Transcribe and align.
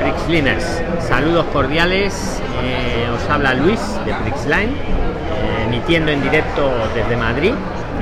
Prixliners, 0.00 0.82
saludos 1.00 1.46
cordiales. 1.52 2.40
eh, 2.62 3.08
os 3.14 3.30
habla 3.30 3.54
Luis 3.54 3.80
de 4.04 4.14
Prixline, 4.14 4.70
eh, 4.70 5.64
emitiendo 5.66 6.12
en 6.12 6.22
directo 6.22 6.70
desde 6.94 7.16
Madrid. 7.16 7.52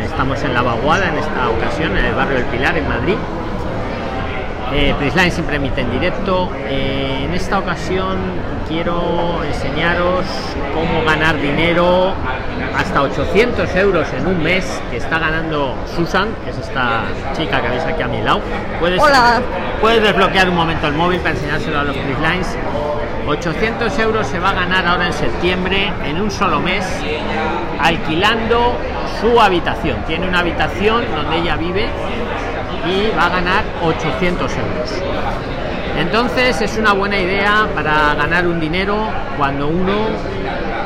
Estamos 0.04 0.42
en 0.42 0.54
La 0.54 0.62
Vaguada 0.62 1.08
en 1.08 1.18
esta 1.18 1.48
ocasión, 1.50 1.96
en 1.96 2.04
el 2.04 2.14
barrio 2.14 2.37
del 2.37 2.46
Pilar, 2.46 2.76
en 2.76 2.88
Madrid. 2.88 3.16
Eh, 4.72 4.95
Prisline 4.98 5.30
siempre 5.33 5.56
emite 5.56 5.80
en 5.80 5.90
directo. 5.90 6.49
Eh, 6.69 7.24
en 7.24 7.35
esta 7.35 7.59
ocasión 7.59 8.19
quiero 8.69 9.43
enseñaros 9.44 10.24
cómo 10.74 11.04
ganar 11.04 11.40
dinero 11.40 12.12
hasta 12.76 13.03
800 13.03 13.75
euros 13.76 14.06
en 14.17 14.29
un 14.29 14.43
mes 14.43 14.80
que 14.90 14.98
está 14.98 15.19
ganando 15.19 15.75
Susan, 15.97 16.29
que 16.45 16.51
es 16.51 16.59
esta 16.59 17.02
chica 17.37 17.61
que 17.61 17.69
veis 17.69 17.83
aquí 17.83 18.02
a 18.02 18.09
mi 18.09 18.23
lado. 18.23 18.41
Puedes, 18.79 19.01
Hola. 19.01 19.41
puedes 19.80 20.02
desbloquear 20.02 20.48
un 20.48 20.56
momento 20.56 20.87
el 20.87 20.95
móvil 20.95 21.19
para 21.19 21.30
enseñárselo 21.34 21.80
a 21.80 21.84
los 21.84 21.97
Prislines. 21.97 22.57
800 23.27 23.98
euros 23.98 24.27
se 24.27 24.39
va 24.39 24.51
a 24.51 24.55
ganar 24.55 24.87
ahora 24.87 25.07
en 25.07 25.12
septiembre 25.12 25.93
en 26.05 26.21
un 26.21 26.30
solo 26.30 26.61
mes 26.61 26.84
alquilando 27.80 28.77
su 29.21 29.41
habitación. 29.41 29.97
Tiene 30.07 30.29
una 30.29 30.41
habitación 30.41 31.05
donde 31.15 31.39
ella 31.39 31.57
vive 31.57 31.89
y 32.87 33.16
va 33.16 33.27
a 33.27 33.29
ganar 33.30 33.65
800 33.83 34.51
euros. 34.52 34.91
Entonces 35.98 36.61
es 36.62 36.77
una 36.79 36.93
buena 36.93 37.19
idea 37.19 37.66
para 37.75 38.15
ganar 38.15 38.47
un 38.47 38.59
dinero 38.61 38.97
cuando 39.37 39.66
uno 39.69 39.93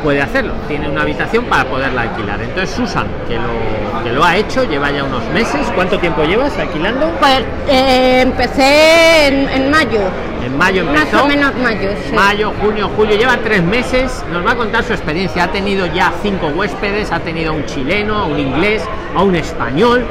puede 0.02 0.20
hacerlo. 0.22 0.52
Tiene 0.66 0.88
una 0.88 1.02
habitación 1.02 1.44
para 1.44 1.64
poderla 1.66 2.02
alquilar. 2.02 2.40
Entonces 2.40 2.74
Susan, 2.74 3.06
que 3.28 3.34
lo, 3.36 4.02
que 4.02 4.12
lo 4.12 4.24
ha 4.24 4.36
hecho, 4.36 4.64
lleva 4.64 4.90
ya 4.90 5.04
unos 5.04 5.22
meses. 5.28 5.70
¿Cuánto 5.74 5.98
tiempo 5.98 6.24
llevas 6.24 6.56
alquilando? 6.58 7.10
Pues 7.20 7.42
eh, 7.68 8.22
empecé 8.22 9.28
en, 9.28 9.48
en 9.50 9.70
mayo, 9.70 10.00
En 10.44 10.56
mayo 10.58 10.84
más 10.86 11.02
empezó. 11.04 11.24
o 11.24 11.28
menos 11.28 11.54
mayo. 11.62 11.90
sí. 12.08 12.12
Mayo, 12.14 12.52
junio, 12.60 12.90
julio, 12.96 13.16
lleva 13.16 13.36
tres 13.36 13.62
meses. 13.62 14.24
Nos 14.32 14.44
va 14.44 14.52
a 14.52 14.56
contar 14.56 14.82
su 14.84 14.94
experiencia. 14.94 15.44
Ha 15.44 15.52
tenido 15.52 15.86
ya 15.86 16.12
cinco 16.22 16.48
huéspedes, 16.48 17.12
ha 17.12 17.20
tenido 17.20 17.52
a 17.52 17.54
un 17.54 17.64
chileno, 17.66 18.16
a 18.18 18.24
un 18.24 18.38
inglés, 18.38 18.82
a 19.14 19.22
un 19.22 19.36
español, 19.36 20.04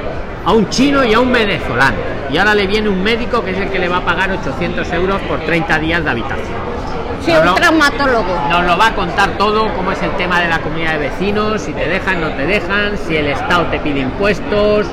a 0.45 0.51
un 0.51 0.69
chino 0.69 1.03
y 1.03 1.13
a 1.13 1.19
un 1.19 1.31
venezolano. 1.31 1.97
Y 2.31 2.37
ahora 2.37 2.55
le 2.55 2.67
viene 2.67 2.89
un 2.89 3.03
médico 3.03 3.43
que 3.43 3.51
es 3.51 3.57
el 3.57 3.69
que 3.69 3.79
le 3.79 3.87
va 3.87 3.97
a 3.97 4.05
pagar 4.05 4.31
800 4.31 4.91
euros 4.93 5.21
por 5.21 5.39
30 5.41 5.79
días 5.79 6.03
de 6.03 6.09
habitación. 6.09 6.73
Sí, 7.21 7.31
un 7.31 7.55
traumatólogo. 7.55 8.35
Nos 8.49 8.65
lo 8.65 8.77
va 8.77 8.87
a 8.87 8.95
contar 8.95 9.37
todo, 9.37 9.73
cómo 9.75 9.91
es 9.91 10.01
el 10.01 10.11
tema 10.17 10.41
de 10.41 10.49
la 10.49 10.59
comunidad 10.59 10.93
de 10.93 11.09
vecinos, 11.09 11.61
si 11.61 11.71
te 11.71 11.87
dejan, 11.87 12.19
no 12.19 12.29
te 12.31 12.45
dejan, 12.45 12.97
si 12.97 13.15
el 13.15 13.27
Estado 13.27 13.65
te 13.67 13.79
pide 13.79 14.01
impuestos, 14.01 14.87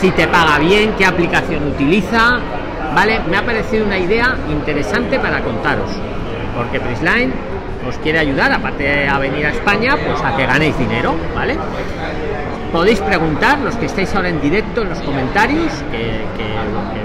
si 0.00 0.10
te 0.10 0.26
paga 0.26 0.58
bien, 0.58 0.94
qué 0.98 1.06
aplicación 1.06 1.68
utiliza. 1.68 2.38
Vale, 2.94 3.20
me 3.30 3.36
ha 3.36 3.44
parecido 3.44 3.84
una 3.84 3.98
idea 3.98 4.36
interesante 4.50 5.20
para 5.20 5.40
contaros, 5.42 5.90
porque 6.56 6.80
Prisline 6.80 7.32
os 7.88 7.96
quiere 7.98 8.18
ayudar, 8.18 8.52
aparte 8.52 8.82
de 8.82 9.08
a 9.08 9.18
venir 9.18 9.46
a 9.46 9.50
España, 9.50 9.96
pues 10.04 10.20
a 10.22 10.36
que 10.36 10.46
ganéis 10.46 10.76
dinero, 10.78 11.14
¿vale? 11.34 11.56
Podéis 12.72 13.00
preguntar, 13.00 13.58
los 13.60 13.76
que 13.76 13.86
estáis 13.86 14.14
ahora 14.14 14.28
en 14.28 14.40
directo 14.40 14.82
en 14.82 14.90
los 14.90 14.98
comentarios, 15.00 15.72
que, 15.90 16.26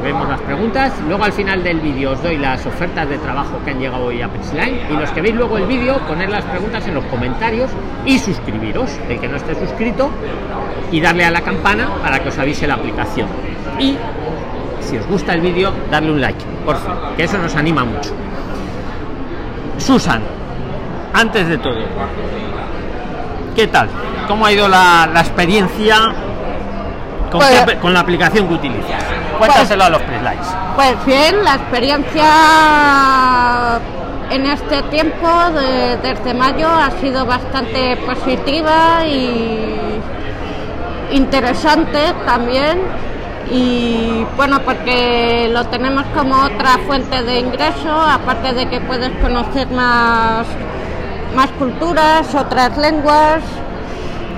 vemos 0.04 0.28
las 0.28 0.42
preguntas. 0.42 0.92
Luego 1.08 1.24
al 1.24 1.32
final 1.32 1.64
del 1.64 1.80
vídeo 1.80 2.12
os 2.12 2.24
doy 2.24 2.38
las 2.38 2.66
ofertas 2.66 3.08
de 3.08 3.20
trabajo 3.20 3.60
que 3.64 3.72
han 3.72 3.80
llegado 3.80 4.06
hoy 4.06 4.22
a 4.22 4.28
Prisline. 4.28 4.82
Y 4.90 4.94
los 4.94 5.12
que 5.12 5.22
veis 5.22 5.36
luego 5.36 5.58
el 5.58 5.68
vídeo, 5.68 6.00
poner 6.08 6.30
las 6.30 6.44
preguntas 6.46 6.88
en 6.88 6.96
los 6.96 7.06
comentarios 7.06 7.70
y 8.06 8.18
suscribiros, 8.18 8.90
el 9.08 9.20
que 9.20 9.28
no 9.28 9.38
esté 9.38 9.54
suscrito, 9.56 10.10
y 10.92 11.00
darle 11.00 11.26
a 11.26 11.32
la 11.32 11.42
campana 11.42 11.90
para 12.02 12.20
que 12.20 12.30
os 12.30 12.38
avise 12.40 12.68
la 12.68 12.74
aplicación. 12.74 13.28
Y 13.80 13.96
si 14.82 14.98
os 14.98 15.08
gusta 15.08 15.34
el 15.34 15.42
vídeo, 15.42 15.72
darle 15.92 16.12
un 16.12 16.20
like, 16.20 16.44
por 16.66 16.78
favor, 16.78 17.16
que 17.16 17.24
eso 17.24 17.38
nos 17.38 17.56
anima 17.56 17.86
mucho. 17.86 18.12
Susan, 19.78 20.22
antes 21.14 21.48
de 21.48 21.58
todo, 21.60 21.78
¿qué 23.56 23.68
tal? 23.68 23.90
¿Cómo 24.28 24.46
ha 24.46 24.52
ido 24.52 24.68
la, 24.68 25.10
la 25.14 25.22
experiencia 25.22 26.14
con, 27.32 27.40
Pues- 27.42 27.64
qué 27.66 27.78
con 27.78 27.94
la 27.94 28.00
aplicación 28.02 28.48
que 28.48 28.54
utilizas? 28.56 29.04
Cuéntaselo 29.38 29.84
a 29.86 29.90
los 29.90 30.02
Preslides. 30.04 30.48
Pues 30.76 31.06
bien, 31.06 31.44
la 31.44 31.56
experiencia 31.56 32.30
en 34.30 34.46
este 34.46 34.84
tiempo, 34.84 35.28
de- 35.52 35.98
desde 35.98 36.34
mayo, 36.34 36.68
ha 36.70 36.92
sido 37.02 37.26
bastante 37.26 37.98
positiva 37.98 39.06
y 39.06 40.00
interesante 41.12 42.14
también. 42.26 42.80
Y 43.50 44.26
bueno, 44.38 44.60
porque 44.62 45.50
lo 45.52 45.66
tenemos 45.66 46.06
como 46.16 46.36
otra 46.44 46.78
fuente 46.88 47.22
de 47.24 47.40
ingreso, 47.40 47.92
aparte 47.92 48.54
de 48.54 48.70
que 48.70 48.80
puedes 48.80 49.12
conocer 49.22 49.68
más, 49.72 50.46
más 51.36 51.50
culturas, 51.58 52.34
otras 52.34 52.78
lenguas. 52.78 53.42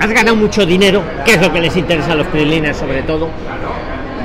Has 0.03 0.11
ganado 0.11 0.35
mucho 0.35 0.65
dinero, 0.65 1.01
que 1.23 1.35
es 1.35 1.41
lo 1.41 1.53
que 1.53 1.61
les 1.61 1.77
interesa 1.77 2.11
a 2.11 2.15
los 2.15 2.27
Presliners 2.27 2.75
sobre 2.75 3.03
todo. 3.03 3.29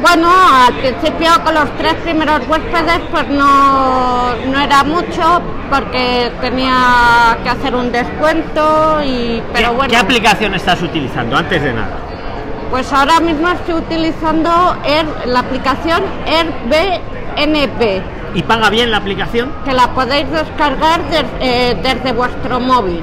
Bueno, 0.03 0.28
al 0.66 0.75
principio 0.75 1.31
con 1.44 1.55
los 1.55 1.71
tres 1.78 1.94
primeros 2.03 2.41
huéspedes 2.49 2.99
pues 3.12 3.28
no, 3.28 4.34
no 4.50 4.61
era 4.61 4.83
mucho 4.83 5.41
porque 5.71 6.33
tenía 6.41 7.38
que 7.44 7.49
hacer 7.49 7.77
un 7.77 7.93
descuento 7.93 9.00
y 9.05 9.41
pero 9.53 9.71
¿Qué, 9.71 9.77
bueno, 9.77 9.91
qué 9.91 9.97
aplicación 9.97 10.55
estás 10.55 10.83
utilizando 10.83 11.37
antes 11.37 11.62
de 11.62 11.72
nada? 11.72 11.97
pues 12.71 12.93
ahora 12.93 13.21
mismo 13.21 13.49
estoy 13.49 13.75
utilizando 13.75 14.50
Air- 14.84 15.27
la 15.27 15.41
aplicación 15.41 16.03
Airbnb 16.27 18.03
¿Y 18.34 18.43
paga 18.43 18.69
bien 18.71 18.91
la 18.91 18.97
aplicación? 18.99 19.53
que 19.65 19.72
la 19.72 19.88
podéis 19.94 20.28
descargar 20.31 21.03
des- 21.11 21.25
eh, 21.41 21.77
desde 21.83 22.12
vuestro 22.12 22.61
móvil. 22.61 23.00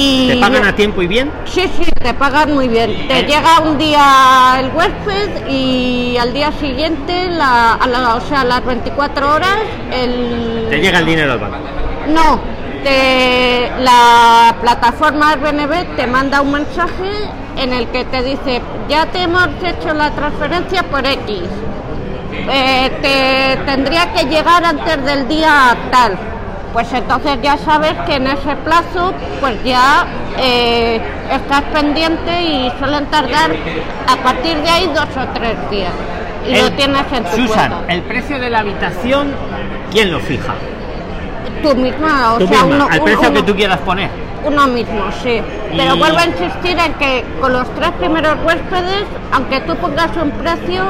Y 0.00 0.28
¿Te 0.28 0.36
pagan 0.36 0.64
a 0.64 0.74
tiempo 0.76 1.02
y 1.02 1.06
bien? 1.08 1.30
Sí, 1.44 1.62
sí, 1.76 1.90
te 2.00 2.14
pagan 2.14 2.54
muy 2.54 2.68
bien. 2.68 3.08
Te 3.08 3.22
llega 3.24 3.60
un 3.64 3.76
día 3.78 4.56
el 4.60 4.70
huésped 4.72 5.48
y 5.48 6.16
al 6.18 6.32
día 6.32 6.52
siguiente, 6.52 7.28
la, 7.30 7.74
a 7.74 7.86
la- 7.86 8.14
o 8.14 8.20
sea, 8.20 8.42
a 8.42 8.44
las 8.44 8.64
24 8.64 9.34
horas, 9.34 9.56
el... 9.92 10.68
Te 10.70 10.80
llega 10.80 11.00
el 11.00 11.06
dinero 11.06 11.32
al 11.32 11.38
banco. 11.40 11.56
No, 12.14 12.40
te- 12.84 13.70
la 13.80 14.54
plataforma 14.60 15.30
Airbnb 15.30 15.96
te 15.96 16.06
manda 16.06 16.40
un 16.42 16.52
mensaje 16.52 17.10
en 17.56 17.72
el 17.72 17.88
que 17.88 18.04
te 18.04 18.22
dice, 18.22 18.62
ya 18.88 19.06
te 19.06 19.22
hemos 19.22 19.48
hecho 19.64 19.92
la 19.94 20.10
transferencia 20.12 20.84
por 20.84 21.04
X. 21.04 21.40
Eh, 22.50 22.90
te 23.02 23.64
tendría 23.70 24.12
que 24.12 24.26
llegar 24.26 24.64
antes 24.64 25.04
del 25.04 25.26
día 25.26 25.76
tal. 25.90 26.16
Pues 26.78 26.92
entonces 26.92 27.38
ya 27.42 27.56
sabes 27.58 27.94
que 28.06 28.14
en 28.14 28.28
ese 28.28 28.54
plazo 28.64 29.12
pues 29.40 29.56
ya 29.64 30.06
eh, 30.38 31.00
estás 31.28 31.62
pendiente 31.74 32.40
y 32.40 32.70
suelen 32.78 33.04
tardar 33.06 33.50
a 34.06 34.16
partir 34.22 34.56
de 34.58 34.68
ahí 34.68 34.86
dos 34.94 35.08
o 35.16 35.26
tres 35.34 35.56
días. 35.72 35.90
Y 36.48 36.54
lo 36.56 36.70
tienes 36.74 37.02
en 37.12 37.24
tu 37.24 37.30
Susan, 37.48 37.72
cuenta. 37.72 37.92
el 37.92 38.02
precio 38.02 38.38
de 38.38 38.48
la 38.50 38.60
habitación, 38.60 39.32
¿quién 39.90 40.12
lo 40.12 40.20
fija? 40.20 40.54
Tú 41.64 41.74
misma, 41.74 42.34
o 42.34 42.38
Tú 42.38 42.46
sea, 42.46 42.62
misma, 42.62 42.76
uno, 42.76 42.84
al 42.92 43.00
uno- 43.00 43.04
precio 43.04 43.32
que 43.32 43.42
tú 43.42 43.56
quieras 43.56 43.78
poner. 43.80 44.10
Uno 44.44 44.66
mismo, 44.68 45.02
sí. 45.20 45.42
Pero 45.76 45.96
Y- 45.96 45.98
vuelvo 45.98 46.18
a 46.18 46.26
insistir 46.26 46.78
en 46.78 46.94
que 46.94 47.24
con 47.40 47.54
los 47.54 47.74
tres 47.74 47.90
primeros 47.98 48.36
huéspedes, 48.46 49.02
aunque 49.32 49.62
tú 49.62 49.74
pongas 49.78 50.16
un 50.16 50.30
precio, 50.30 50.84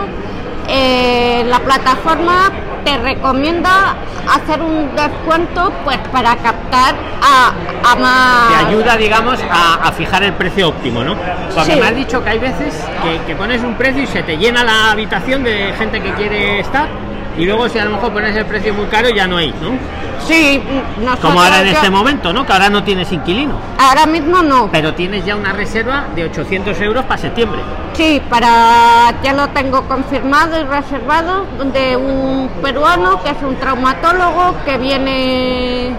eh, 0.69 1.45
la 1.49 1.59
plataforma 1.61 2.51
te 2.89 2.97
recomienda 2.99 3.97
hacer 4.35 4.63
un 4.63 4.95
descuento 4.97 5.71
pues 5.85 5.99
para 6.11 6.35
captar 6.37 6.95
a, 7.23 7.53
a 7.91 7.97
más... 7.97 8.49
Te 8.49 8.67
ayuda, 8.67 8.97
digamos, 8.97 9.39
a, 9.51 9.87
a 9.89 9.93
fijar 9.93 10.23
el 10.23 10.33
precio 10.33 10.69
óptimo, 10.69 11.05
¿no? 11.05 11.15
Porque 11.55 11.73
Sí. 11.75 11.81
me 11.81 11.87
has 11.87 11.95
dicho 11.97 12.23
que 12.25 12.31
hay 12.31 12.39
veces 12.39 12.75
que, 13.03 13.21
que 13.27 13.37
pones 13.37 13.63
un 13.63 13.75
precio 13.75 14.03
y 14.03 14.07
se 14.07 14.23
te 14.23 14.39
llena 14.39 14.65
la 14.65 14.93
habitación 14.93 15.45
de 15.45 15.75
gente 15.79 16.01
que 16.01 16.13
quiere 16.15 16.61
estar 16.61 16.89
y 17.39 17.45
luego 17.47 17.69
si 17.69 17.79
a 17.79 17.85
lo 17.85 17.93
mejor 17.93 18.13
pones 18.13 18.37
el 18.37 18.45
precio 18.47 18.75
muy 18.75 18.87
caro 18.87 19.09
ya 19.09 19.27
no 19.27 19.37
hay, 19.39 19.49
¿no? 19.63 19.79
Sí, 20.27 20.61
nosotros 20.99 21.21
Como 21.21 21.43
ahora 21.43 21.61
en 21.61 21.67
ya- 21.69 21.73
este 21.73 21.89
momento, 21.91 22.33
¿no? 22.33 22.45
Que 22.45 22.53
ahora 22.53 22.69
no 22.69 22.83
tienes 22.85 23.11
inquilino, 23.13 23.55
Ahora 23.79 24.05
mismo 24.07 24.43
no. 24.43 24.69
pero 24.71 24.93
tienes 24.93 25.25
ya 25.25 25.37
una 25.37 25.53
reserva 25.53 26.07
de 26.15 26.25
800 26.25 26.79
euros 26.81 27.05
para 27.07 27.19
septiembre. 27.19 27.61
Sí, 27.95 28.21
para 28.29 29.15
ya 29.23 29.33
lo 29.33 29.49
tengo 29.49 29.83
confirmado 29.89 30.61
y 30.61 30.65
reservado 30.65 31.47
de 31.73 31.97
un 31.97 32.51
peruano 32.63 33.23
que 33.23 33.31
es 33.31 33.37
un 33.43 33.57
traumatólogo 33.57 34.55
que 34.67 34.77
viene 34.79 35.93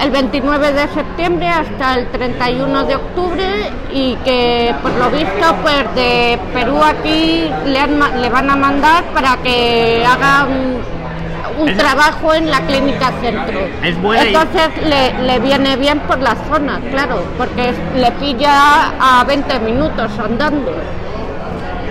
el 0.00 0.10
29 0.10 0.72
de 0.72 0.88
septiembre 0.88 1.48
hasta 1.48 1.94
el 1.94 2.06
31 2.08 2.84
de 2.84 2.96
octubre 2.96 3.44
y 3.92 4.14
que 4.24 4.74
por 4.82 4.92
lo 4.92 5.10
visto 5.10 5.54
pues 5.62 5.94
de 5.94 6.38
Perú 6.52 6.80
aquí 6.82 7.50
le, 7.66 7.78
han 7.78 7.98
le 8.20 8.28
van 8.28 8.50
a 8.50 8.56
mandar 8.56 9.04
para 9.14 9.36
que 9.38 10.04
haga 10.06 10.46
un, 10.46 11.76
trabajo 11.76 12.34
en 12.34 12.50
la 12.50 12.60
clínica 12.60 13.10
centro. 13.22 13.60
Es 13.82 14.00
buena 14.00 14.24
y- 14.24 14.28
Entonces 14.28 14.68
le, 14.84 15.22
le 15.26 15.38
viene 15.40 15.76
bien 15.76 16.00
por 16.00 16.18
la 16.20 16.36
zona, 16.50 16.78
claro, 16.90 17.22
porque 17.38 17.72
le 17.96 18.12
pilla 18.12 18.92
a 19.00 19.24
20 19.24 19.60
minutos 19.60 20.10
andando. 20.22 20.72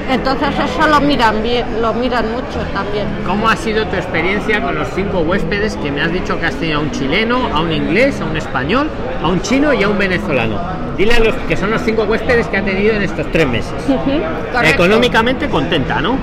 Entonces 0.09 0.49
eso 0.49 0.87
lo 0.87 1.01
miran 1.01 1.41
bien, 1.41 1.81
lo 1.81 1.93
miran 1.93 2.31
mucho 2.31 2.59
también. 2.73 3.07
¿Cómo 3.25 3.49
ha 3.49 3.55
sido 3.55 3.85
tu 3.87 3.95
experiencia 3.95 4.61
con 4.61 4.75
los 4.75 4.87
cinco 4.89 5.19
huéspedes 5.21 5.75
que 5.77 5.91
me 5.91 6.01
has 6.01 6.11
dicho 6.11 6.39
que 6.39 6.45
has 6.45 6.55
tenido 6.55 6.79
a 6.79 6.81
un 6.81 6.91
chileno, 6.91 7.49
a 7.53 7.61
un 7.61 7.71
inglés, 7.71 8.21
a 8.21 8.25
un 8.25 8.37
español, 8.37 8.89
a 9.21 9.27
un 9.27 9.41
chino 9.41 9.73
y 9.73 9.83
a 9.83 9.89
un 9.89 9.97
venezolano? 9.97 10.59
Dile 10.97 11.15
a 11.15 11.19
los 11.19 11.35
que 11.47 11.57
son 11.57 11.71
los 11.71 11.81
cinco 11.81 12.03
huéspedes 12.03 12.47
que 12.47 12.57
ha 12.57 12.63
tenido 12.63 12.93
en 12.93 13.01
estos 13.01 13.29
tres 13.31 13.47
meses. 13.47 13.73
Ujú, 13.87 14.21
correcto. 14.53 14.83
Económicamente 14.83 15.49
contenta, 15.49 16.01
¿no? 16.01 16.17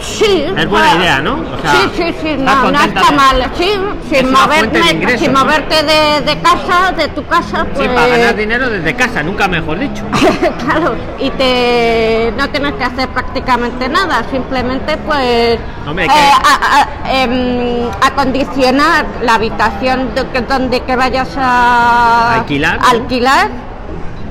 Sí. 0.00 0.44
Es 0.56 0.68
buena 0.68 0.92
ah, 0.92 0.96
idea, 0.96 1.20
¿no? 1.20 1.34
O 1.40 1.60
sea, 1.60 1.72
sí, 1.72 1.90
sí, 1.96 2.14
sí, 2.20 2.28
¿estás 2.30 2.62
no, 2.62 2.70
no 2.70 2.80
está 2.80 3.10
mal. 3.12 3.50
Sí, 3.56 3.70
sin, 4.10 4.28
fuente 4.28 4.80
de 4.80 4.90
ingresos, 4.92 5.20
sin 5.20 5.32
¿no? 5.32 5.40
moverte 5.44 5.82
de, 5.82 6.20
de 6.22 6.40
casa, 6.40 6.92
de 6.96 7.08
tu 7.08 7.26
casa, 7.26 7.64
pues. 7.72 7.78
Sí, 7.78 7.94
para 7.94 8.06
ganar 8.06 8.36
dinero 8.36 8.68
desde 8.70 8.94
casa, 8.94 9.22
nunca 9.22 9.48
mejor 9.48 9.78
dicho. 9.78 10.04
claro, 10.64 10.94
y 11.18 11.30
te 11.30 12.32
no 12.36 12.48
tienes 12.50 12.74
que 12.74 12.84
hacer 12.84 13.08
prácticamente 13.08 13.88
nada, 13.88 14.24
simplemente 14.30 14.96
pues 14.98 15.58
Hombre, 15.86 16.06
eh, 16.06 16.08
a- 16.08 16.80
a- 17.04 17.12
em, 17.22 17.88
acondicionar 18.02 19.06
la 19.22 19.34
habitación 19.34 20.14
de 20.14 20.24
donde 20.42 20.80
que 20.80 20.96
vayas 20.96 21.28
a 21.36 22.34
Alquilar, 22.36 22.78
alquilar 22.82 23.48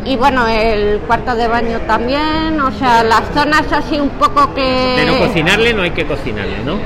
y 0.08 0.16
bueno 0.16 0.48
el 0.48 1.00
cuarto 1.02 1.36
de 1.36 1.48
baño 1.48 1.80
también, 1.82 2.60
o 2.62 2.72
sea 2.72 3.04
las 3.04 3.24
zonas 3.34 3.72
así 3.72 4.00
un 4.00 4.10
poco 4.12 4.54
que 4.54 4.94
Pero 4.96 5.18
cocinarle 5.20 5.74
no 5.74 5.82
hay 5.82 5.92
que 5.92 6.06
cocinarle, 6.06 6.64
¿no? 6.64 6.78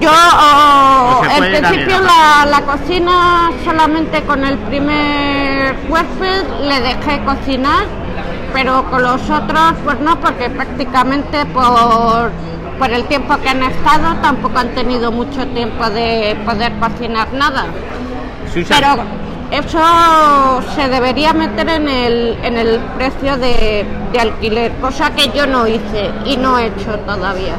yo 0.00 0.10
oh, 0.10 1.22
en 1.24 1.60
principio 1.60 2.00
la, 2.00 2.46
la 2.46 2.60
cocina 2.62 3.50
solamente 3.64 4.22
con 4.22 4.44
el 4.44 4.58
primer 4.58 5.76
huésped 5.88 6.44
le 6.62 6.80
dejé 6.80 7.20
cocinar, 7.24 7.84
pero 8.52 8.84
con 8.90 9.02
los 9.02 9.22
otros 9.30 9.74
pues 9.84 10.00
no, 10.00 10.20
porque 10.20 10.50
prácticamente 10.50 11.46
por, 11.46 12.30
por 12.78 12.90
el 12.90 13.04
tiempo 13.04 13.36
que 13.38 13.48
han 13.48 13.62
estado 13.62 14.16
tampoco 14.20 14.58
han 14.58 14.74
tenido 14.74 15.10
mucho 15.12 15.46
tiempo 15.48 15.88
de 15.90 16.36
poder 16.44 16.72
cocinar 16.80 17.32
nada. 17.32 17.66
Susan, 18.52 18.78
Pero 18.80 19.27
eso 19.50 20.62
se 20.74 20.88
debería 20.88 21.32
meter 21.32 21.68
en 21.68 21.88
el, 21.88 22.38
en 22.42 22.56
el 22.56 22.80
precio 22.96 23.36
de, 23.38 23.84
de 24.12 24.20
alquiler, 24.20 24.72
cosa 24.80 25.10
que 25.14 25.30
yo 25.34 25.46
no 25.46 25.66
hice 25.66 26.10
y 26.24 26.36
no 26.36 26.58
he 26.58 26.66
hecho 26.66 26.98
todavía. 27.06 27.54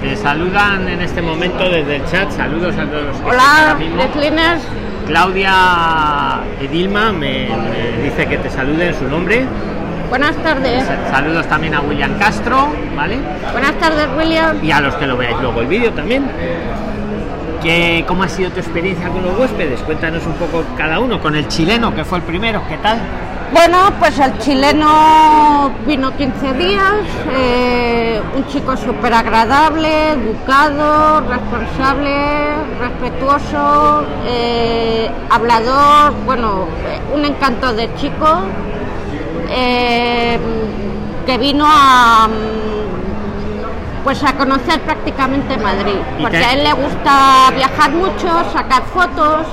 te 0.00 0.16
saludan 0.16 0.88
en 0.88 1.00
este 1.00 1.22
momento 1.22 1.64
desde 1.68 1.96
el 1.96 2.06
chat. 2.10 2.30
Saludos 2.30 2.74
a 2.76 2.84
todos 2.86 3.04
los 3.04 3.16
que 3.16 3.30
Hola, 3.30 3.76
Cleaners. 4.12 4.62
Claudia 5.06 6.40
Edilma 6.60 7.12
me, 7.12 7.48
me 7.48 8.02
dice 8.04 8.26
que 8.26 8.38
te 8.38 8.48
salude 8.48 8.88
en 8.88 8.94
su 8.94 9.04
nombre. 9.08 9.44
Buenas 10.08 10.36
tardes. 10.36 10.84
Saludos 11.10 11.46
también 11.46 11.74
a 11.74 11.80
William 11.80 12.18
Castro, 12.18 12.68
¿vale? 12.94 13.18
Buenas 13.50 13.74
tardes, 13.78 14.08
William. 14.16 14.62
Y 14.62 14.70
a 14.70 14.80
los 14.80 14.94
que 14.96 15.06
lo 15.06 15.16
veáis 15.16 15.36
luego 15.40 15.60
el 15.60 15.66
vídeo 15.66 15.92
también. 15.92 16.24
¿Qué, 17.62 18.04
¿Cómo 18.08 18.24
ha 18.24 18.28
sido 18.28 18.50
tu 18.50 18.58
experiencia 18.58 19.08
con 19.08 19.22
los 19.22 19.38
huéspedes? 19.38 19.80
Cuéntanos 19.82 20.26
un 20.26 20.32
poco 20.34 20.64
cada 20.76 20.98
uno. 20.98 21.20
Con 21.20 21.36
el 21.36 21.46
chileno, 21.46 21.94
que 21.94 22.04
fue 22.04 22.18
el 22.18 22.24
primero, 22.24 22.60
¿qué 22.68 22.76
tal? 22.78 22.98
Bueno, 23.52 23.92
pues 24.00 24.18
el 24.18 24.36
chileno 24.38 25.70
vino 25.86 26.16
15 26.16 26.54
días, 26.54 26.94
eh, 27.30 28.20
un 28.34 28.46
chico 28.46 28.76
súper 28.76 29.12
agradable, 29.12 30.12
educado, 30.12 31.20
responsable, 31.20 32.54
respetuoso, 32.80 34.06
eh, 34.26 35.10
hablador, 35.28 36.14
bueno, 36.24 36.66
eh, 36.86 36.98
un 37.14 37.24
encanto 37.26 37.74
de 37.74 37.94
chico, 37.94 38.46
que 41.26 41.38
vino 41.38 41.66
a 41.68 42.26
pues 44.04 44.22
a 44.24 44.32
conocer 44.34 44.80
prácticamente 44.80 45.56
Madrid, 45.58 45.94
¿Y 46.18 46.22
porque 46.22 46.38
a 46.38 46.52
él 46.52 46.64
le 46.64 46.72
gusta 46.72 47.50
viajar 47.54 47.92
mucho, 47.92 48.28
sacar 48.52 48.82
fotos 48.84 49.46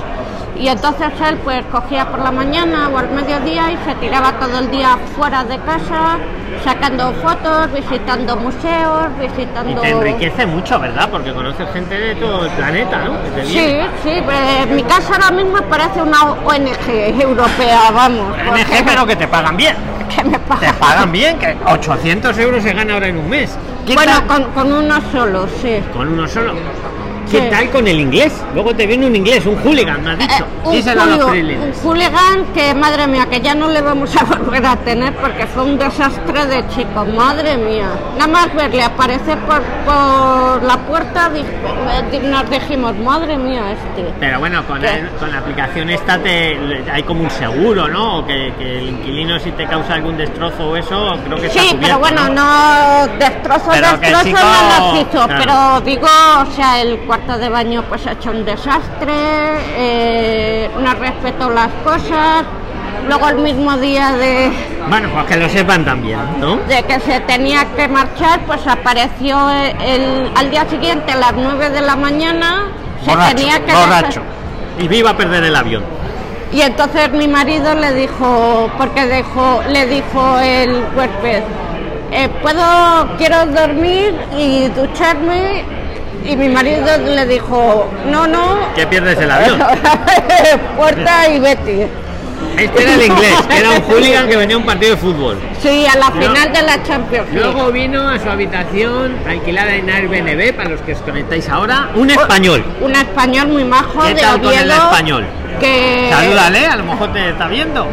y 0.60 0.68
entonces 0.68 1.08
él 1.26 1.38
pues 1.42 1.64
cogía 1.72 2.06
por 2.10 2.20
la 2.20 2.30
mañana 2.30 2.88
o 2.92 2.98
al 2.98 3.10
mediodía 3.10 3.72
y 3.72 3.78
se 3.88 3.94
tiraba 3.96 4.32
todo 4.32 4.58
el 4.58 4.70
día 4.70 4.96
fuera 5.16 5.42
de 5.44 5.58
casa 5.60 6.18
sacando 6.62 7.12
fotos, 7.14 7.72
visitando 7.72 8.36
museos, 8.36 9.06
Y 9.18 9.22
visitando... 9.26 9.80
te 9.80 9.88
enriquece 9.90 10.44
mucho, 10.46 10.78
¿verdad? 10.78 11.08
Porque 11.10 11.32
conoces 11.32 11.66
gente 11.72 11.96
de 11.98 12.14
todo 12.16 12.44
el 12.44 12.50
planeta, 12.52 12.98
¿no? 13.04 13.12
Sí, 13.46 13.78
sí, 14.02 14.22
pues, 14.24 14.66
mi 14.74 14.82
casa 14.82 15.14
ahora 15.14 15.30
mismo 15.30 15.56
parece 15.62 16.02
una 16.02 16.22
ONG 16.24 17.20
europea, 17.20 17.90
vamos. 17.94 18.36
porque- 18.46 18.60
NG, 18.64 18.84
pero 18.84 19.06
que 19.06 19.16
te 19.16 19.26
pagan 19.28 19.56
bien. 19.56 19.74
que 20.14 20.24
me 20.24 20.32
Te 20.32 20.38
pagan. 20.40 20.74
pagan 20.78 21.12
bien, 21.12 21.38
que 21.38 21.56
800 21.66 22.36
euros 22.38 22.62
se 22.62 22.72
gana 22.74 22.94
ahora 22.94 23.06
en 23.06 23.16
un 23.16 23.28
mes. 23.30 23.56
¿Qué 23.86 23.94
Bueno, 23.94 24.12
con, 24.26 24.44
con 24.52 24.72
uno 24.72 24.96
solo, 25.12 25.46
sí. 25.62 25.80
Con 25.94 26.08
uno 26.08 26.28
solo. 26.28 26.52
¿Qué 27.30 27.42
tal 27.42 27.70
con 27.70 27.86
el 27.86 28.00
inglés? 28.00 28.32
Luego 28.54 28.74
te 28.74 28.86
viene 28.86 29.06
un 29.06 29.14
inglés, 29.14 29.46
un 29.46 29.56
hooligan, 29.62 30.02
me 30.02 30.10
has 30.12 30.18
dicho. 30.18 30.44
Eh, 30.44 30.44
un, 30.64 30.72
Díselo 30.72 31.02
a 31.02 31.06
los 31.06 31.14
julio- 31.24 31.26
un 31.26 31.30
freelance. 31.30 31.80
hooligan 31.86 32.44
que, 32.54 32.74
madre 32.74 33.06
mía, 33.06 33.26
que 33.30 33.40
ya 33.40 33.54
no 33.54 33.68
le 33.68 33.80
vamos 33.80 34.14
a 34.16 34.24
volver 34.36 34.66
a 34.66 34.76
tener 34.76 35.14
porque 35.14 35.46
fue 35.46 35.62
un 35.62 35.78
desastre 35.78 36.46
de 36.46 36.66
chico, 36.68 37.04
madre 37.04 37.56
mía. 37.56 37.86
Nada 38.18 38.26
más 38.26 38.54
verle 38.54 38.82
aparecer 38.82 39.38
por, 39.40 39.62
por 39.84 40.62
la 40.64 40.76
puerta, 40.88 41.30
eh, 41.34 42.20
nos 42.24 42.50
dijimos, 42.50 42.96
madre 42.98 43.36
mía, 43.36 43.72
este. 43.72 44.12
Pero 44.18 44.40
bueno, 44.40 44.64
con, 44.66 44.84
el- 44.84 45.08
con 45.10 45.30
la 45.30 45.38
aplicación 45.38 45.88
esta 45.90 46.18
te, 46.18 46.58
hay 46.92 47.02
como 47.04 47.22
un 47.22 47.30
seguro, 47.30 47.86
¿no? 47.86 48.18
O 48.18 48.26
que, 48.26 48.52
que 48.58 48.78
el 48.80 48.88
inquilino 48.88 49.38
si 49.38 49.52
te 49.52 49.66
causa 49.66 49.94
algún 49.94 50.16
destrozo 50.16 50.70
o 50.70 50.76
eso, 50.76 51.16
creo 51.24 51.36
que 51.38 51.46
está 51.46 51.60
Sí, 51.60 51.68
cubierto, 51.74 51.86
pero 51.86 51.98
bueno, 52.00 52.28
no 52.28 53.06
Pero 53.06 53.12
el 53.12 53.18
destrozos 54.00 54.24
chico- 54.24 54.38
no 54.40 54.92
los 54.92 55.00
hizo, 55.02 55.26
claro. 55.28 55.34
pero 55.38 55.80
digo, 55.82 56.08
o 56.42 56.52
sea, 56.56 56.80
el 56.82 56.98
cuarto 57.20 57.38
de 57.38 57.48
baño 57.48 57.82
pues 57.88 58.06
ha 58.06 58.12
hecho 58.12 58.30
un 58.30 58.44
desastre, 58.44 59.12
eh, 59.76 60.70
no 60.80 60.94
respetó 60.94 61.50
las 61.50 61.70
cosas, 61.84 62.44
luego 63.08 63.28
el 63.28 63.38
mismo 63.38 63.76
día 63.76 64.12
de, 64.12 64.50
Bueno, 64.88 65.08
pues 65.12 65.26
que 65.26 65.36
lo 65.36 65.48
sepan 65.48 65.84
también, 65.84 66.18
¿no? 66.38 66.56
de 66.56 66.82
que 66.82 67.00
se 67.00 67.20
tenía 67.20 67.64
que 67.76 67.88
marchar, 67.88 68.40
pues 68.46 68.66
apareció 68.66 69.50
el, 69.50 70.30
al 70.34 70.50
día 70.50 70.68
siguiente 70.68 71.12
a 71.12 71.16
las 71.16 71.32
9 71.34 71.70
de 71.70 71.80
la 71.80 71.96
mañana, 71.96 72.68
se 73.04 73.10
Borracho, 73.10 73.36
tenía 73.36 73.64
que 73.64 73.72
borracho. 73.72 74.22
Y 74.78 74.88
viva 74.88 75.10
a 75.10 75.16
perder 75.16 75.44
el 75.44 75.56
avión. 75.56 75.82
y 76.52 76.60
entonces 76.62 77.10
mi 77.12 77.28
marido 77.28 77.74
le 77.74 77.92
dijo, 77.94 78.70
porque 78.78 79.06
dejó, 79.06 79.62
le 79.68 79.86
dijo 79.86 80.38
el 80.38 80.84
huésped, 80.96 81.42
eh, 82.12 82.28
puedo, 82.42 83.16
quiero 83.18 83.46
dormir 83.46 84.14
y 84.36 84.68
ducharme. 84.68 85.79
Y 86.24 86.36
mi 86.36 86.48
marido 86.48 86.86
le 86.98 87.26
dijo, 87.26 87.90
no, 88.06 88.26
no, 88.26 88.58
Que 88.74 88.86
pierdes 88.86 89.18
el 89.18 89.30
avión. 89.30 89.58
puerta 90.76 91.28
y 91.28 91.38
vete. 91.40 91.88
Este 92.56 92.82
era 92.82 92.94
el 92.94 93.02
inglés, 93.06 93.34
era 93.50 93.70
un 93.70 93.82
hooligan 93.82 94.28
que 94.28 94.36
venía 94.36 94.56
a 94.56 94.58
un 94.58 94.66
partido 94.66 94.94
de 94.94 95.00
fútbol. 95.00 95.38
Sí, 95.62 95.86
a 95.86 95.96
la 95.96 96.10
final 96.10 96.52
de 96.52 96.62
la 96.62 96.82
Champions. 96.82 97.28
League. 97.32 97.52
Luego 97.52 97.70
vino 97.72 98.08
a 98.08 98.18
su 98.18 98.28
habitación 98.28 99.16
alquilada 99.26 99.74
en 99.74 99.88
Airbnb, 99.88 100.54
para 100.56 100.68
los 100.70 100.80
que 100.82 100.92
os 100.92 100.98
conectáis 101.00 101.48
ahora, 101.48 101.90
un 101.94 102.10
español. 102.10 102.64
Un 102.80 102.94
español 102.94 103.48
muy 103.48 103.64
majo 103.64 104.02
¿Qué 104.02 104.14
de 104.14 104.20
tal 104.20 104.40
con 104.42 104.52
el 104.52 104.58
Oviedo. 104.70 104.84
español? 104.90 105.26
Que... 105.58 106.10
Salúdale, 106.12 106.66
a 106.66 106.76
lo 106.76 106.84
mejor 106.84 107.12
te 107.12 107.28
está 107.30 107.48
viendo. 107.48 107.86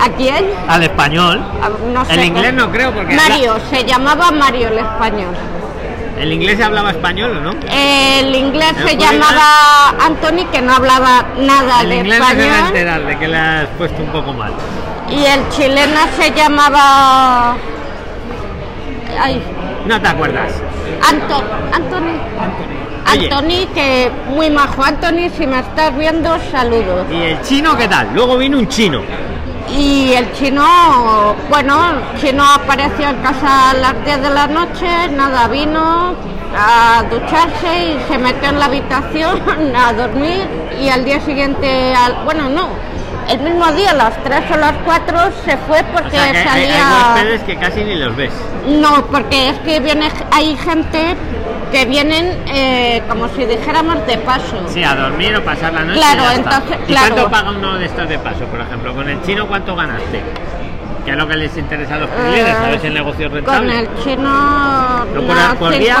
¿A 0.00 0.08
quién? 0.16 0.44
Al 0.68 0.82
español. 0.84 1.40
A- 1.62 1.70
No 1.92 2.04
sé 2.04 2.12
El 2.14 2.18
qué- 2.20 2.26
inglés 2.26 2.54
no 2.54 2.70
creo, 2.70 2.92
porque 2.92 3.14
Mario, 3.14 3.56
se 3.70 3.84
llamaba 3.84 4.30
Mario 4.30 4.68
el 4.68 4.78
español. 4.78 5.34
¿El 6.18 6.32
inglés 6.32 6.56
se 6.58 6.64
hablaba 6.64 6.90
español 6.90 7.36
o 7.38 7.40
no? 7.40 7.50
El 7.70 8.34
inglés 8.34 8.74
se 8.86 8.96
llamaba 8.96 9.90
Anthony, 10.00 10.46
que 10.52 10.60
no 10.60 10.74
hablaba 10.74 11.24
nada 11.38 11.80
El 11.82 11.88
de 11.88 11.96
inglés 11.96 12.18
no 12.20 12.26
se 12.28 12.34
va 12.34 12.40
a 12.42 12.44
español. 12.46 12.66
enterar 12.68 13.06
de 13.06 13.18
que 13.18 13.28
le 13.28 13.36
has 13.36 13.66
puesto 13.78 14.02
un 14.02 14.08
poco 14.10 14.32
mal. 14.32 14.52
Y 15.10 15.24
el 15.24 15.48
chileno 15.50 16.00
se 16.18 16.30
llamaba. 16.32 17.56
Ay, 19.20 19.42
No 19.86 20.00
te 20.00 20.08
acuerdas. 20.08 20.52
Anto, 21.08 21.42
Anthony. 21.72 22.18
Oye. 23.12 23.30
Anthony, 23.32 23.66
que 23.74 24.10
muy 24.28 24.48
majo. 24.50 24.82
Anthony, 24.84 25.28
si 25.36 25.46
me 25.46 25.58
estás 25.60 25.96
viendo, 25.96 26.38
saludos. 26.50 27.06
¿Y 27.10 27.22
el 27.22 27.40
chino 27.42 27.76
qué 27.76 27.88
tal? 27.88 28.08
Luego 28.14 28.36
vino 28.38 28.58
un 28.58 28.68
chino. 28.68 29.02
Y 29.70 30.12
el 30.12 30.32
chino, 30.32 31.34
bueno, 31.48 31.78
el 31.90 32.20
chino 32.20 32.44
apareció 32.44 33.08
en 33.08 33.16
casa 33.16 33.70
a 33.70 33.74
las 33.74 34.04
10 34.04 34.22
de 34.22 34.30
la 34.30 34.46
noche, 34.46 35.08
nada, 35.16 35.48
vino 35.48 36.14
a 36.54 37.02
ducharse 37.10 37.84
y 37.86 38.00
se 38.08 38.18
metió 38.18 38.50
en 38.50 38.58
la 38.58 38.66
habitación 38.66 39.40
a 39.76 39.92
dormir 39.92 40.46
y 40.80 40.88
al 40.88 41.04
día 41.04 41.20
siguiente, 41.20 41.94
al, 41.94 42.24
bueno, 42.24 42.50
no, 42.50 42.68
el 43.28 43.40
mismo 43.40 43.70
día, 43.72 43.90
a 43.90 43.94
las 43.94 44.22
3 44.24 44.42
o 44.52 44.56
las 44.56 44.74
4 44.84 45.18
se 45.44 45.56
fue 45.58 45.80
O 45.80 45.92
porque 45.92 46.10
sea 46.10 46.32
que 46.32 46.38
hay, 46.38 46.46
hay 46.46 47.18
salía... 47.18 47.46
que 47.46 47.56
casi 47.56 47.84
ni 47.84 47.94
los 47.94 48.14
ves. 48.16 48.32
No, 48.66 49.06
porque 49.06 49.50
es 49.50 49.58
que 49.60 49.80
viene, 49.80 50.10
hay 50.30 50.56
gente 50.56 51.16
que 51.72 51.86
vienen 51.86 52.36
eh, 52.54 53.02
como 53.08 53.28
si 53.28 53.44
dijéramos 53.46 54.06
de 54.06 54.18
paso. 54.18 54.68
Sí, 54.68 54.84
a 54.84 54.94
dormir 54.94 55.34
o 55.34 55.42
pasar 55.42 55.72
la 55.72 55.82
noche. 55.84 55.98
Claro, 55.98 56.22
y 56.30 56.36
entonces, 56.36 56.78
¿Y 56.82 56.92
claro. 56.92 57.14
cuánto 57.14 57.30
paga 57.30 57.50
uno 57.50 57.78
de 57.78 57.86
estos 57.86 58.08
de 58.08 58.18
paso, 58.18 58.44
por 58.44 58.60
ejemplo? 58.60 58.94
Con 58.94 59.08
el 59.08 59.20
chino, 59.22 59.48
¿cuánto 59.48 59.74
ganaste? 59.74 60.22
¿Qué 61.04 61.10
es 61.10 61.16
lo 61.16 61.26
que 61.26 61.36
les 61.36 61.56
interesa 61.56 61.96
a 61.96 61.98
los? 61.98 62.10
A 62.10 62.68
ver 62.70 62.80
si 62.80 62.86
el 62.86 62.94
negocio 62.94 63.26
es 63.26 63.32
Con 63.32 63.36
rentable. 63.44 63.78
el 63.80 63.88
chino. 64.04 65.04
¿No 65.04 65.20
por- 65.22 65.36
nada, 65.36 65.54
por 65.54 65.72
cinco- 65.72 65.82
día? 65.84 65.96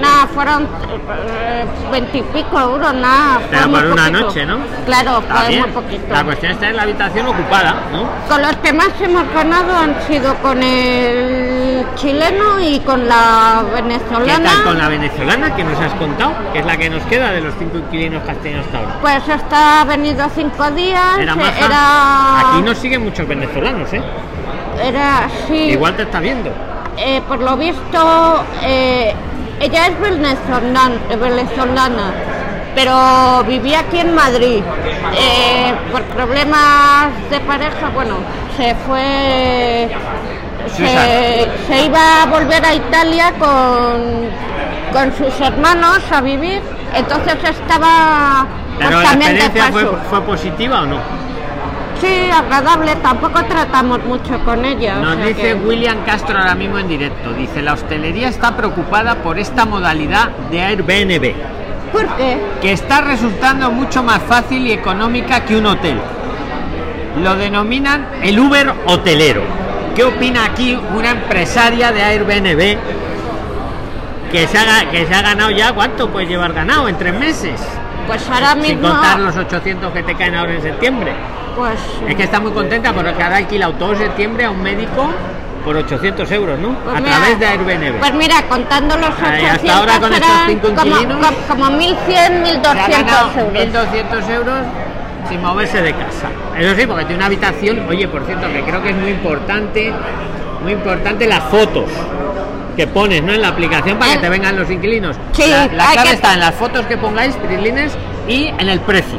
Nada, 0.00 0.26
fueron 0.34 0.62
eh, 0.64 1.64
veintipico 1.92 2.58
euros, 2.58 2.94
nada. 2.94 3.38
Pero 3.50 3.70
por 3.70 3.84
una 3.84 4.04
poquito. 4.06 4.20
noche, 4.26 4.46
¿no? 4.46 4.58
Claro, 4.86 5.18
Está 5.18 5.34
fue 5.34 5.56
muy 5.60 5.68
poquito. 5.70 6.02
La 6.12 6.24
cuestión 6.24 6.52
está 6.52 6.68
en 6.70 6.76
la 6.76 6.82
habitación 6.82 7.26
ocupada, 7.26 7.74
¿no? 7.92 8.08
Con 8.28 8.40
los 8.42 8.56
que 8.56 8.72
más 8.72 8.88
hemos 9.02 9.24
ganado 9.34 9.76
han 9.76 9.94
sido 10.06 10.34
con 10.36 10.62
el 10.62 11.84
chileno 11.96 12.60
y 12.60 12.80
con 12.80 13.06
la 13.06 13.62
¿Qué 13.74 13.82
venezolana. 13.82 14.50
tal 14.50 14.64
con 14.64 14.78
la 14.78 14.88
venezolana 14.88 15.54
que 15.54 15.64
nos 15.64 15.78
has 15.80 15.92
contado? 15.94 16.32
Que 16.54 16.60
es 16.60 16.66
la 16.66 16.76
que 16.78 16.88
nos 16.88 17.02
queda 17.04 17.30
de 17.32 17.42
los 17.42 17.54
cinco 17.58 17.76
inquilinos 17.78 18.22
que 18.22 18.30
has 18.30 18.38
tenido 18.38 18.60
hasta 18.62 18.78
ahora. 18.78 18.94
Pues 19.02 19.28
esta 19.28 19.80
ha 19.82 19.84
venido 19.84 20.26
cinco 20.34 20.70
días. 20.70 21.18
Era 21.18 21.32
eh, 21.32 21.36
maja. 21.36 21.66
era- 21.66 22.40
Aquí 22.50 22.62
nos 22.62 22.78
siguen 22.78 23.04
muchos 23.04 23.28
venezolanos, 23.28 23.92
¿eh? 23.92 23.97
Era, 24.82 25.28
sí. 25.46 25.70
Igual 25.70 25.96
te 25.96 26.02
está 26.02 26.20
viendo. 26.20 26.50
Eh, 26.96 27.20
por 27.28 27.40
lo 27.40 27.56
visto, 27.56 28.44
eh, 28.62 29.14
ella 29.60 29.86
es 29.86 30.00
venezolana, 30.00 30.98
venezolana, 31.20 32.12
pero 32.74 33.44
vivía 33.44 33.80
aquí 33.80 34.00
en 34.00 34.14
Madrid. 34.14 34.62
Eh, 35.16 35.74
por 35.92 36.02
problemas 36.04 37.08
de 37.30 37.40
pareja, 37.40 37.90
bueno, 37.94 38.16
se 38.56 38.74
fue, 38.86 39.88
se, 40.76 41.48
se 41.68 41.86
iba 41.86 42.22
a 42.22 42.26
volver 42.26 42.64
a 42.64 42.74
Italia 42.74 43.32
con, 43.38 44.28
con 44.92 45.16
sus 45.16 45.40
hermanos 45.40 46.00
a 46.10 46.20
vivir, 46.20 46.60
entonces 46.94 47.36
estaba 47.44 48.46
Pero 48.78 49.00
la 49.00 49.12
experiencia 49.12 49.70
fue 50.10 50.20
positiva 50.22 50.82
o 50.82 50.86
no? 50.86 51.17
Sí, 52.00 52.30
agradable, 52.30 52.94
tampoco 52.96 53.44
tratamos 53.44 54.04
mucho 54.04 54.38
con 54.44 54.64
ella. 54.64 54.98
o 54.98 55.02
Nos 55.02 55.16
sea 55.16 55.26
dice 55.26 55.42
que- 55.42 55.54
William 55.54 55.98
Castro 56.06 56.38
ahora 56.38 56.54
mismo 56.54 56.78
en 56.78 56.88
directo. 56.88 57.32
Dice, 57.32 57.60
la 57.62 57.72
hostelería 57.72 58.28
está 58.28 58.56
preocupada 58.56 59.16
por 59.16 59.38
esta 59.38 59.64
modalidad 59.64 60.28
de 60.50 60.62
Airbnb, 60.62 61.34
¿Por 61.92 62.06
qué? 62.16 62.38
que 62.60 62.72
está 62.72 63.00
resultando 63.00 63.70
mucho 63.72 64.02
más 64.02 64.22
fácil 64.22 64.66
y 64.66 64.72
económica 64.72 65.44
que 65.44 65.56
un 65.56 65.66
hotel. 65.66 65.98
Lo 67.22 67.34
denominan 67.34 68.06
el 68.22 68.38
Uber 68.38 68.72
hotelero. 68.86 69.42
¿Qué 69.96 70.04
opina 70.04 70.44
aquí 70.44 70.78
una 70.94 71.10
empresaria 71.10 71.90
de 71.90 72.02
Airbnb 72.04 72.78
que 74.30 74.46
se 74.46 74.56
ha, 74.58 74.88
que 74.90 75.04
se 75.06 75.14
ha 75.14 75.22
ganado 75.22 75.50
ya, 75.50 75.72
¿cuánto 75.72 76.08
puede 76.10 76.26
llevar 76.26 76.52
ganado? 76.52 76.88
En 76.88 76.96
tres 76.96 77.14
meses. 77.18 77.60
Pues 78.08 78.28
ahora 78.30 78.52
Sin 78.54 78.62
mismo, 78.62 78.88
contar 78.88 79.20
los 79.20 79.36
800 79.36 79.92
que 79.92 80.02
te 80.02 80.14
caen 80.14 80.34
ahora 80.34 80.54
en 80.54 80.62
septiembre. 80.62 81.12
pues 81.54 81.78
Es 82.08 82.16
que 82.16 82.22
está 82.24 82.40
muy 82.40 82.52
contenta 82.52 82.92
porque 82.92 83.10
ahora 83.22 83.36
ha 83.36 83.38
alquilado 83.38 83.74
todo 83.74 83.94
septiembre 83.94 84.46
a 84.46 84.50
un 84.50 84.62
médico 84.62 85.10
por 85.64 85.76
800 85.76 86.30
euros, 86.32 86.58
¿no? 86.58 86.70
Pues 86.78 86.96
a 86.96 87.00
mira, 87.00 87.16
través 87.16 87.38
de 87.38 87.46
Airbnb. 87.46 87.98
Pues 87.98 88.14
mira, 88.14 88.42
contando 88.48 88.96
los 88.96 89.10
Ay, 89.22 89.44
800 89.44 89.50
hasta 89.52 89.78
ahora 89.78 90.00
con 90.00 90.14
estos 90.14 90.30
cinco 90.46 90.68
como, 90.74 90.90
inquilinos, 90.96 91.26
como, 91.48 91.64
como 91.66 91.78
1.100, 91.78 91.96
Se 92.08 92.16
ha 92.16 92.62
1.200 92.62 92.90
ganado 92.90 93.30
euros. 93.38 93.54
1.200 93.54 94.30
euros 94.30 94.58
sin 95.28 95.42
moverse 95.42 95.82
de 95.82 95.92
casa. 95.92 96.28
Eso 96.58 96.74
sí, 96.74 96.86
porque 96.86 97.04
tiene 97.04 97.16
una 97.16 97.26
habitación, 97.26 97.86
oye, 97.86 98.08
por 98.08 98.24
cierto, 98.24 98.46
que 98.50 98.62
creo 98.62 98.82
que 98.82 98.90
es 98.90 98.96
muy 98.96 99.10
importante, 99.10 99.92
muy 100.62 100.72
importante 100.72 101.26
las 101.26 101.44
fotos 101.44 101.90
que 102.78 102.86
pones 102.86 103.20
¿no? 103.24 103.32
en 103.34 103.42
la 103.42 103.48
aplicación 103.48 103.98
para 103.98 104.12
que 104.12 104.18
Eh, 104.18 104.20
te 104.20 104.28
vengan 104.28 104.54
los 104.56 104.70
inquilinos. 104.70 105.16
sí, 105.32 105.42
la 105.50 105.66
la 105.66 105.90
clave 105.90 106.10
que- 106.10 106.14
está 106.14 106.34
en 106.34 106.40
las 106.40 106.54
fotos 106.54 106.86
que 106.86 106.96
pongáis, 106.96 107.34
Prilines, 107.34 107.92
y 108.28 108.46
en 108.46 108.68
el 108.68 108.78
precio. 108.78 109.18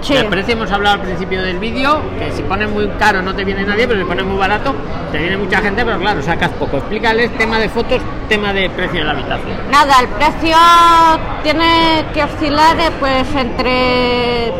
Sí. 0.00 0.14
El 0.14 0.26
precio 0.26 0.54
hemos 0.54 0.70
hablado 0.70 0.94
al 0.94 1.00
principio 1.02 1.42
del 1.42 1.58
vídeo, 1.58 2.00
que 2.20 2.30
si 2.32 2.42
pones 2.42 2.70
muy 2.70 2.88
caro 3.00 3.20
no 3.20 3.34
te 3.34 3.42
viene 3.44 3.64
nadie, 3.64 3.88
pero 3.88 3.98
si 4.00 4.06
pones 4.06 4.24
muy 4.24 4.36
barato 4.38 4.74
te 5.10 5.18
viene 5.18 5.36
mucha 5.36 5.60
gente, 5.60 5.84
pero 5.84 5.98
claro, 5.98 6.22
sacas 6.22 6.50
poco. 6.50 6.76
Explícales 6.78 7.36
tema 7.36 7.58
de 7.58 7.68
fotos, 7.68 8.00
tema 8.28 8.52
de 8.52 8.70
precio 8.70 9.00
de 9.00 9.04
la 9.06 9.10
habitación. 9.10 9.56
Nada, 9.72 9.94
el 10.00 10.08
precio 10.08 10.56
tiene 11.42 12.04
que 12.14 12.22
oscilar 12.22 12.78
eh, 12.78 12.90
pues 13.00 13.26
entre 13.34 14.52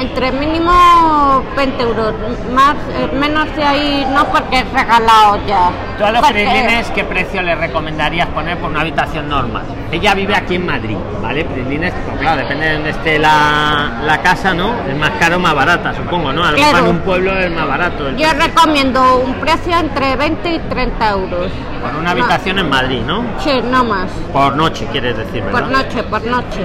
entre 0.00 0.32
mínimo 0.32 1.42
20 1.56 1.82
euros, 1.82 2.14
más 2.54 2.74
eh, 2.94 3.10
menos 3.14 3.54
de 3.54 3.62
ahí 3.64 4.06
no 4.14 4.24
porque 4.26 4.60
es 4.60 4.72
regalado 4.72 5.38
ya. 5.46 5.70
Tú 5.98 6.04
a 6.04 6.10
los 6.12 6.20
Porque- 6.22 6.44
Prilines, 6.44 6.90
¿qué 6.90 7.04
precio 7.04 7.42
le 7.42 7.54
recomendarías 7.54 8.28
poner 8.28 8.56
por 8.58 8.70
una 8.70 8.80
habitación 8.80 9.28
normal? 9.28 9.62
Ella 9.92 10.14
vive 10.14 10.34
aquí 10.34 10.54
en 10.54 10.66
Madrid, 10.66 10.96
¿vale? 11.20 11.44
Prilines, 11.44 11.92
pues 12.06 12.18
claro, 12.20 12.40
depende 12.42 12.66
de 12.66 12.72
donde 12.74 12.90
esté 12.90 13.18
la, 13.18 14.00
la 14.04 14.22
casa, 14.22 14.54
¿no? 14.54 14.72
Es 14.88 14.96
más 14.96 15.10
caro 15.18 15.36
o 15.36 15.40
más 15.40 15.54
barata, 15.54 15.92
supongo, 15.94 16.32
¿no? 16.32 16.44
A 16.44 16.52
lo 16.52 16.58
mejor 16.58 16.78
en 16.80 16.86
un 16.86 16.98
pueblo 17.00 17.36
es 17.36 17.50
más 17.50 17.68
barato. 17.68 18.08
el 18.08 18.16
Yo 18.16 18.28
precio. 18.30 18.46
recomiendo 18.46 19.16
un 19.18 19.34
precio 19.34 19.76
entre 19.76 20.16
20 20.16 20.54
y 20.54 20.58
30 20.60 21.10
euros. 21.10 21.50
Por 21.82 21.94
una 22.00 22.10
habitación 22.12 22.58
en 22.58 22.68
Madrid, 22.70 23.02
¿no? 23.06 23.22
No, 23.22 23.40
sí, 23.40 23.60
no 23.70 23.84
más. 23.84 24.10
Por 24.32 24.56
noche, 24.56 24.86
quieres 24.92 25.16
decir, 25.16 25.42
¿verdad? 25.42 25.60
Por 25.60 25.70
noche, 25.70 26.02
por 26.04 26.22
noche. 26.24 26.60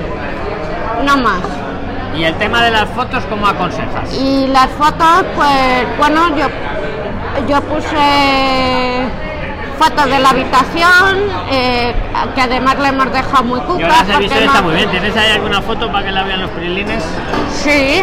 No 1.03 1.17
más. 1.17 1.41
Y 2.17 2.23
el 2.23 2.33
tema 2.35 2.63
de 2.63 2.71
las 2.71 2.87
fotos, 2.89 3.23
¿cómo 3.29 3.47
aconsejas? 3.47 4.13
Y 4.13 4.47
las 4.47 4.67
fotos, 4.71 5.25
pues 5.35 5.85
bueno, 5.97 6.29
yo, 6.37 6.47
yo 7.47 7.61
puse 7.61 9.03
fotos 9.77 10.05
de 10.09 10.19
la 10.19 10.29
habitación, 10.29 11.17
eh, 11.51 11.93
que 12.33 12.41
además 12.41 12.79
le 12.79 12.87
hemos 12.89 13.11
dejado 13.11 13.43
muy 13.43 13.59
cuca. 13.61 14.05
Yo 14.09 14.19
visto 14.19 14.35
no- 14.35 14.41
está 14.45 14.61
muy 14.61 14.75
bien. 14.75 14.89
¿Tienes 14.89 15.15
ahí 15.17 15.31
alguna 15.31 15.61
foto 15.61 15.91
para 15.91 16.05
que 16.05 16.11
la 16.11 16.23
vean 16.23 16.41
los 16.41 16.49
Prilines? 16.51 17.03
Sí, 17.51 18.01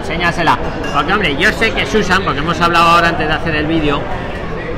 enséñasela. 0.00 0.58
Porque, 0.94 1.12
hombre, 1.14 1.36
yo 1.36 1.50
sé 1.52 1.70
que 1.72 1.86
Susan, 1.86 2.22
porque 2.24 2.40
hemos 2.40 2.60
hablado 2.60 2.88
ahora 2.90 3.08
antes 3.08 3.26
de 3.26 3.32
hacer 3.32 3.56
el 3.56 3.66
vídeo, 3.66 4.00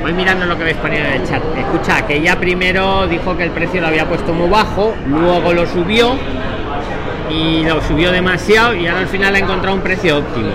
voy 0.01 0.13
mirando 0.13 0.45
lo 0.45 0.55
que 0.55 0.61
habéis 0.61 0.77
ponido 0.77 1.03
en 1.05 1.13
el 1.21 1.27
chat. 1.27 1.41
Escucha, 1.57 2.07
que 2.07 2.15
ella 2.15 2.37
primero 2.39 3.05
dijo 3.07 3.35
que 3.35 3.43
el 3.43 3.51
precio 3.51 3.81
lo 3.81 3.87
había 3.87 4.05
puesto 4.07 4.31
muy 4.31 4.47
bajo, 4.49 4.95
luego 5.05 5.51
lo 5.51 5.67
subió 5.67 6.15
y 7.29 7.63
lo 7.63 7.81
subió 7.81 8.11
demasiado 8.11 8.73
y 8.73 8.87
ahora 8.87 9.01
al 9.01 9.07
final 9.07 9.35
ha 9.35 9.39
encontrado 9.39 9.75
un 9.75 9.81
precio 9.81 10.17
óptimo 10.17 10.49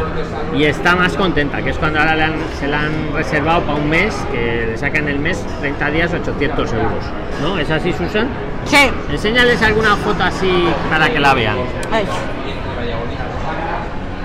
y 0.54 0.64
está 0.64 0.95
más 0.97 1.14
contenta, 1.14 1.62
que 1.62 1.71
es 1.71 1.78
cuando 1.78 1.99
ahora 2.00 2.14
le 2.14 2.25
han- 2.25 2.35
se 2.59 2.66
la 2.66 2.81
han 2.81 3.12
reservado 3.14 3.62
para 3.62 3.75
un 3.78 3.88
mes, 3.88 4.14
que 4.33 4.66
le 4.71 4.76
sacan 4.76 5.09
el 5.09 5.19
mes 5.19 5.45
30 5.61 5.90
días 5.90 6.12
800 6.12 6.73
euros. 6.73 7.04
¿No? 7.43 7.59
¿Es 7.59 7.71
así, 7.71 7.93
Susan? 7.93 8.28
sí. 8.64 8.90
Enséñales 9.11 9.61
alguna 9.62 9.97
foto 9.97 10.23
así 10.25 10.69
para 10.90 11.09
que 11.11 11.19
la 11.21 11.35
vean. 11.35 11.57
Ay, 11.93 12.04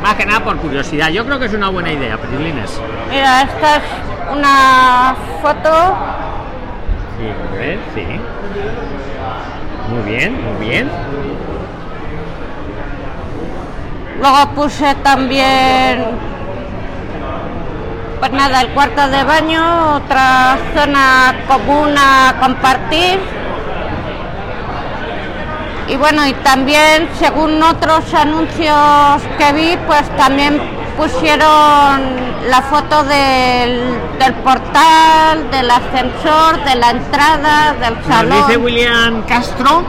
Más 0.02 0.16
que 0.16 0.26
nada 0.26 0.40
por 0.44 0.56
curiosidad. 0.58 1.10
Yo 1.10 1.26
creo 1.26 1.38
que 1.40 1.46
es 1.48 1.54
una 1.54 1.68
buena 1.70 1.92
idea, 1.92 2.18
Prilines. 2.18 2.80
Mira, 3.10 3.42
esta 3.42 3.76
es 3.78 3.84
una 4.32 5.16
foto. 5.42 5.98
Sí, 7.18 7.26
a 7.28 7.58
ver, 7.58 7.80
sí. 7.94 8.06
Muy 9.94 10.04
bien, 10.16 10.38
muy 10.42 10.68
bien. 10.70 10.90
Luego 14.20 14.50
puse 14.54 14.96
también, 14.96 16.06
pues 18.20 18.32
nada, 18.32 18.62
el 18.62 18.70
cuarto 18.70 19.08
de 19.08 19.24
baño, 19.24 19.96
otra 19.96 20.58
zona 20.76 21.36
común 21.48 21.96
a 21.98 22.36
compartir. 22.40 23.20
Y 25.88 25.96
bueno, 25.96 26.28
y 26.28 26.34
también 26.34 27.10
según 27.18 27.64
otros 27.64 28.14
anuncios 28.14 29.22
que 29.38 29.54
vi, 29.54 29.78
pues 29.88 30.04
también 30.18 30.62
pusieron 30.98 31.50
la 32.50 32.62
foto 32.62 33.04
del, 33.06 33.98
del 34.20 34.34
portal, 34.44 35.50
del 35.50 35.72
ascensor, 35.72 36.64
de 36.66 36.76
la 36.76 36.92
entrada, 36.92 37.74
del 37.80 37.96
Nos 37.96 38.06
salón. 38.06 38.38
dice 38.48 38.58
William 38.58 39.22
Castro 39.24 39.84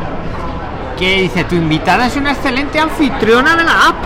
que 1.01 1.23
dice, 1.23 1.45
tu 1.45 1.55
invitada 1.55 2.07
es 2.07 2.17
una 2.17 2.33
excelente 2.33 2.79
anfitriona 2.79 3.57
de 3.57 3.65
la 3.65 3.89
app. 3.89 3.97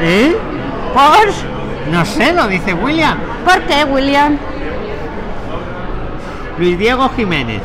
¿Eh? 0.00 0.36
¿Por? 0.94 1.92
No 1.92 2.04
sé, 2.04 2.32
lo 2.32 2.46
dice 2.46 2.72
William. 2.72 3.18
¿Por 3.44 3.62
qué, 3.62 3.84
William? 3.84 4.38
Luis 6.56 6.78
Diego 6.78 7.10
Jiménez. 7.16 7.60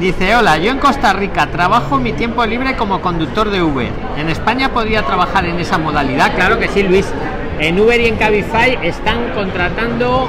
Dice, 0.00 0.34
hola, 0.34 0.58
yo 0.58 0.72
en 0.72 0.78
Costa 0.78 1.12
Rica 1.12 1.46
trabajo 1.46 1.98
mi 1.98 2.12
tiempo 2.14 2.44
libre 2.44 2.76
como 2.76 3.00
conductor 3.00 3.48
de 3.50 3.62
Uber. 3.62 3.90
¿En 4.16 4.28
España 4.28 4.70
podría 4.70 5.02
trabajar 5.02 5.46
en 5.46 5.60
esa 5.60 5.78
modalidad? 5.78 6.34
Claro 6.34 6.58
que 6.58 6.66
sí, 6.66 6.82
Luis. 6.82 7.06
En 7.60 7.78
Uber 7.78 8.00
y 8.00 8.06
en 8.06 8.16
Cabify 8.16 8.76
están 8.82 9.30
contratando 9.36 10.28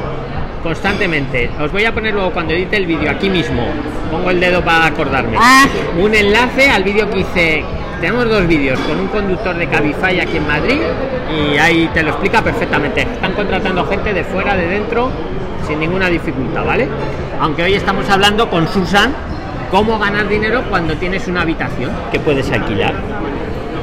constantemente. 0.63 1.49
Os 1.59 1.71
voy 1.71 1.85
a 1.85 1.93
poner 1.93 2.13
luego 2.13 2.31
cuando 2.31 2.53
edite 2.53 2.77
el 2.77 2.85
vídeo 2.85 3.09
aquí 3.11 3.29
mismo. 3.29 3.63
Pongo 4.11 4.29
el 4.31 4.39
dedo 4.39 4.63
para 4.63 4.85
acordarme. 4.87 5.37
Ah. 5.39 5.65
Un 5.99 6.13
enlace 6.15 6.69
al 6.69 6.83
vídeo 6.83 7.09
que 7.09 7.19
hice. 7.19 7.63
Tenemos 8.01 8.29
dos 8.29 8.47
vídeos 8.47 8.79
con 8.79 8.97
un 8.99 9.07
conductor 9.07 9.55
de 9.57 9.67
Cabify 9.67 10.19
aquí 10.21 10.37
en 10.37 10.47
Madrid 10.47 10.79
y 11.35 11.57
ahí 11.57 11.89
te 11.93 12.01
lo 12.01 12.11
explica 12.11 12.41
perfectamente. 12.41 13.01
Están 13.01 13.33
contratando 13.33 13.85
gente 13.85 14.13
de 14.13 14.23
fuera, 14.23 14.55
de 14.55 14.67
dentro, 14.67 15.09
sin 15.67 15.79
ninguna 15.81 16.07
dificultad, 16.07 16.63
¿vale? 16.65 16.87
Aunque 17.41 17.63
hoy 17.63 17.73
estamos 17.73 18.09
hablando 18.09 18.49
con 18.49 18.67
Susan 18.69 19.13
cómo 19.69 19.99
ganar 19.99 20.29
dinero 20.29 20.63
cuando 20.69 20.95
tienes 20.95 21.27
una 21.27 21.41
habitación 21.41 21.91
que 22.11 22.19
puedes 22.19 22.49
alquilar. 22.51 22.93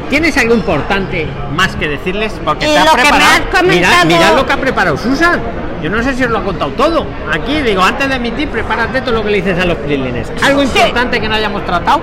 ¿Tienes 0.09 0.37
algo 0.38 0.54
importante 0.54 1.26
más 1.54 1.76
que 1.76 1.88
decirles? 1.88 2.33
Porque 2.45 2.66
Y 2.66 2.71
te 2.73 2.78
ha 2.78 2.85
que 2.85 2.88
me 2.97 3.02
preparado. 3.02 3.30
has 3.33 3.40
comentado- 3.61 3.66
Mirad, 3.75 4.04
mirad 4.06 4.37
lo 4.37 4.47
que 4.47 4.52
ha 4.52 4.56
preparado 4.56 4.97
Susan. 4.97 5.40
Yo 5.83 5.90
no 5.90 6.02
sé 6.02 6.14
si 6.14 6.25
os 6.25 6.30
lo 6.30 6.38
ha 6.38 6.42
contado 6.45 6.71
todo. 6.73 7.06
Aquí 7.33 7.61
digo, 7.61 7.83
antes 7.83 8.09
de 8.09 8.16
emitir, 8.16 8.49
prepárate 8.49 9.00
todo 9.02 9.12
lo 9.16 9.23
que 9.25 9.30
le 9.30 9.37
dices 9.37 9.59
a 9.59 9.64
los 9.66 9.76
prilines. 9.78 10.33
¿Algo 10.42 10.62
Sí. 10.62 10.68
importante 10.78 11.21
que 11.21 11.28
no 11.28 11.35
hayamos 11.35 11.64
tratado? 11.64 12.00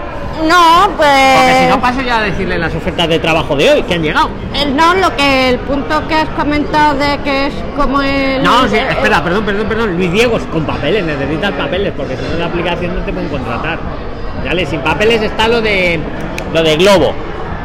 No, 0.47 0.89
pues. 0.97 1.07
Porque 1.35 1.59
si 1.63 1.69
no 1.69 1.79
paso 1.81 2.01
ya 2.01 2.17
a 2.19 2.21
decirle 2.23 2.57
las 2.57 2.73
ofertas 2.73 3.07
de 3.07 3.19
trabajo 3.19 3.55
de 3.55 3.69
hoy 3.71 3.83
que 3.83 3.93
han 3.95 4.01
llegado. 4.01 4.29
Eh, 4.53 4.65
No, 4.73 4.93
lo 4.95 5.15
que 5.15 5.49
el 5.49 5.59
punto 5.59 6.07
que 6.07 6.15
has 6.15 6.29
comentado 6.29 6.95
de 6.97 7.19
que 7.23 7.47
es 7.47 7.53
como 7.77 8.01
el. 8.01 8.41
No, 8.43 8.67
sí, 8.67 8.77
espera, 8.77 9.23
perdón, 9.23 9.45
perdón, 9.45 9.67
perdón. 9.67 9.95
Luis 9.97 10.11
Diego, 10.11 10.39
con 10.51 10.63
papeles, 10.65 11.03
necesitas 11.03 11.51
papeles, 11.51 11.93
porque 11.95 12.15
si 12.17 12.23
no 12.31 12.39
la 12.39 12.45
aplicación 12.45 12.95
no 12.95 13.01
te 13.01 13.13
pueden 13.13 13.29
contratar. 13.29 13.77
Dale, 14.43 14.65
sin 14.65 14.79
papeles 14.81 15.21
está 15.21 15.47
lo 15.47 15.61
de 15.61 15.99
lo 16.53 16.63
de 16.63 16.75
Globo. 16.77 17.13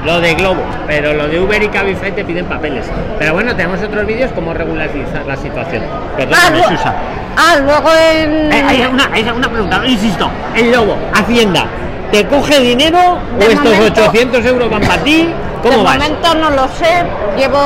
Lo 0.05 0.21
de 0.21 0.35
Globo, 0.35 0.63
pero 0.87 1.13
lo 1.13 1.27
de 1.27 1.41
Uber 1.41 1.61
y 1.63 1.69
Cabify 1.69 2.13
te 2.13 2.25
piden 2.25 2.45
papeles. 2.47 2.87
Pero 3.19 3.33
bueno, 3.35 3.55
tenemos 3.57 3.83
otros 3.83 4.07
vídeos 4.07 4.31
como 4.33 4.55
regularizar 4.55 5.27
la 5.27 5.37
situación. 5.37 5.83
Ah, 5.93 6.17
Perdóname, 6.17 6.57
lu- 6.59 6.65
Susa. 6.69 6.95
ah, 7.37 7.57
luego 7.61 7.91
en. 8.13 8.53
Eh, 8.53 8.65
hay, 8.69 8.87
una, 8.91 9.11
hay 9.13 9.23
una 9.29 9.49
pregunta, 9.51 9.83
insisto, 9.87 10.31
el 10.55 10.71
lobo, 10.71 10.97
Hacienda, 11.13 11.65
¿te 12.13 12.25
coge 12.27 12.61
dinero 12.61 13.19
o 13.37 13.39
De 13.39 13.53
estos 13.53 13.65
momento- 13.75 14.03
800 14.03 14.45
euros 14.47 14.71
van 14.71 14.81
para 14.83 15.03
ti? 15.03 15.35
de 15.63 15.69
¿Cómo 15.71 15.83
vas? 15.83 15.99
momento 15.99 16.35
no 16.37 16.51
lo 16.51 16.69
sé, 16.69 17.03
llevo 17.37 17.59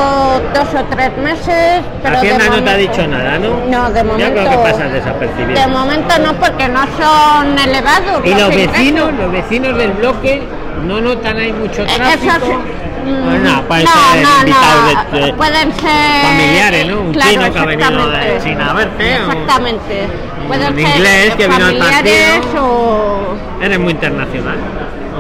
dos 0.55 0.69
o 0.75 0.85
tres 0.89 1.11
meses, 1.19 1.83
pero. 2.03 2.17
Hacienda 2.17 2.45
de 2.45 2.51
no 2.51 2.65
te 2.65 2.71
ha 2.71 2.77
dicho 2.79 3.07
nada, 3.07 3.39
¿no? 3.39 3.51
No, 3.69 3.91
de 3.93 4.03
momento. 4.03 4.35
Ya 4.35 4.43
creo 4.43 4.51
que 4.51 4.71
pasas 4.73 4.91
desapercibido. 4.91 5.61
De 5.61 5.67
momento 5.67 6.19
no, 6.21 6.33
porque 6.33 6.69
no 6.69 6.81
son 6.99 7.59
elevados. 7.59 8.23
Y 8.25 8.31
los 8.35 8.49
vecinos, 8.49 9.13
los 9.13 9.31
vecinos 9.31 9.77
del 9.77 9.93
bloque 9.93 10.43
no 10.87 11.01
notan 11.01 11.37
ahí 11.39 11.53
mucho 11.53 11.83
Eh, 11.83 11.87
tráfico. 11.97 12.33
esos, 12.37 12.49
mm, 12.49 13.25
Pues 13.25 13.41
nada, 13.43 13.63
pueden 13.63 13.85
no, 13.85 13.91
ser 14.13 14.23
no, 14.23 14.39
invitados 14.41 14.95
no, 15.13 15.19
de- 15.19 15.27
de- 15.27 15.33
pueden 15.35 15.73
ser 15.75 16.23
familiares, 16.23 16.87
¿no? 16.87 17.01
Un 17.01 17.13
claro, 17.13 17.31
chino 17.31 17.53
que 17.53 17.59
ha 17.59 17.65
venido 17.65 18.11
de. 18.11 18.41
China 18.43 18.71
a 18.71 18.73
verte, 18.75 19.05
o- 19.05 19.31
Exactamente. 19.33 20.09
Pueden 20.49 20.73
un 20.73 20.79
ser 20.81 20.97
inglés 20.97 21.35
que 21.37 21.47
vino 21.49 21.67
al 21.67 21.77
partido. 21.79 22.63
o 22.63 23.37
Eres 23.63 23.79
muy 23.79 23.93
internacional. 23.93 24.57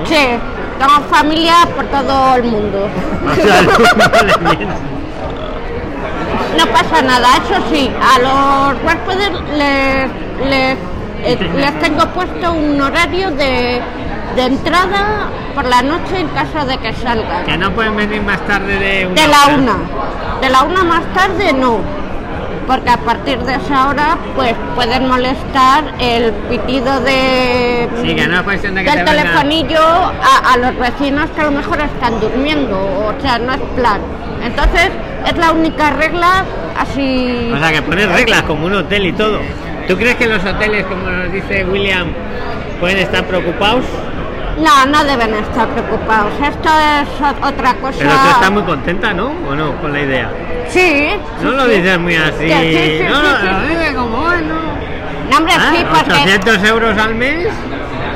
sí, 0.04 0.16
tengo 0.78 1.00
familia 1.10 1.54
por 1.76 1.84
todo 1.86 2.36
el 2.36 2.42
mundo. 2.44 2.88
No. 6.58 6.64
No 6.66 6.66
pasa 6.72 7.02
nada, 7.02 7.28
eso 7.36 7.62
sí, 7.72 7.90
a 8.00 8.18
los 8.18 8.82
huéspedes 8.84 9.30
les, 9.56 10.10
les, 10.50 10.76
eh, 11.24 11.50
les 11.56 11.78
tengo 11.80 12.06
puesto 12.08 12.52
un 12.52 12.80
horario 12.80 13.30
de, 13.30 13.80
de 14.36 14.42
entrada 14.44 15.28
por 15.54 15.64
la 15.66 15.82
noche 15.82 16.18
en 16.20 16.28
caso 16.28 16.64
de 16.66 16.78
que 16.78 16.92
salgan. 16.94 17.44
que 17.44 17.56
no 17.58 17.70
pueden 17.72 17.96
venir 17.96 18.22
más 18.22 18.40
tarde 18.46 18.78
de 18.78 19.06
una 19.06 19.20
De 19.22 19.28
la 19.28 19.44
hora. 19.44 19.54
una. 19.56 19.76
De 20.40 20.48
la 20.50 20.62
una 20.62 20.84
más 20.84 21.02
tarde 21.14 21.52
no. 21.52 21.78
Porque 22.66 22.90
a 22.90 22.96
partir 22.96 23.38
de 23.40 23.54
esa 23.56 23.88
hora 23.88 24.16
pues 24.36 24.54
pueden 24.76 25.08
molestar 25.08 25.84
el 25.98 26.30
pitido 26.48 27.00
de 27.00 27.88
Sí, 28.02 28.14
que 28.14 28.26
no 28.26 28.36
es 28.36 28.42
cuestión 28.42 28.74
de 28.76 28.84
que 28.84 28.90
del 28.90 29.04
te 29.04 29.10
telefonillo 29.10 29.80
a, 29.82 30.52
a 30.52 30.56
los 30.56 30.78
vecinos 30.78 31.28
que 31.30 31.40
a 31.40 31.44
lo 31.44 31.50
mejor 31.50 31.80
están 31.80 32.20
durmiendo. 32.20 32.78
O 32.78 33.14
sea, 33.20 33.38
no 33.38 33.52
es 33.52 33.60
plan. 33.76 34.00
Entonces 34.44 34.90
es 35.26 35.36
la 35.36 35.52
única 35.52 35.90
regla 35.90 36.44
así. 36.78 37.50
O 37.54 37.58
sea, 37.58 37.72
que 37.72 37.82
pones 37.82 38.08
reglas 38.10 38.42
como 38.42 38.66
un 38.66 38.74
hotel 38.74 39.06
y 39.06 39.12
todo. 39.12 39.40
¿Tú 39.88 39.96
crees 39.96 40.14
que 40.16 40.26
los 40.28 40.42
hoteles, 40.44 40.86
como 40.86 41.10
nos 41.10 41.32
dice 41.32 41.64
William, 41.64 42.12
pueden 42.80 42.98
estar 42.98 43.24
preocupados? 43.24 43.84
No, 44.58 44.86
no 44.86 45.04
deben 45.04 45.34
estar 45.34 45.68
preocupados. 45.68 46.32
Esto 46.42 46.68
es 46.68 47.08
otra 47.42 47.74
cosa. 47.74 47.98
Pero 47.98 48.10
tú 48.10 48.28
estás 48.30 48.50
muy 48.50 48.62
contenta, 48.62 49.12
¿no? 49.14 49.32
¿O 49.48 49.54
no? 49.54 49.74
Con 49.80 49.92
la 49.92 50.00
idea. 50.00 50.30
Sí. 50.68 51.10
No 51.42 51.50
sí, 51.50 51.56
lo 51.56 51.66
dices 51.66 51.98
muy 51.98 52.16
así. 52.16 52.48
Sí, 52.48 52.98
sí, 52.98 53.04
no, 53.08 53.16
sí, 53.16 53.46
no, 53.46 53.52
lo 53.60 53.68
dices 53.68 53.94
como 53.94 54.16
bueno. 54.22 54.54
No, 55.30 55.36
hombre, 55.38 55.54
Ah, 55.56 55.72
sí, 55.74 55.84
porque. 55.88 56.12
800 56.12 56.64
euros 56.64 56.98
al 56.98 57.14
mes. 57.14 57.48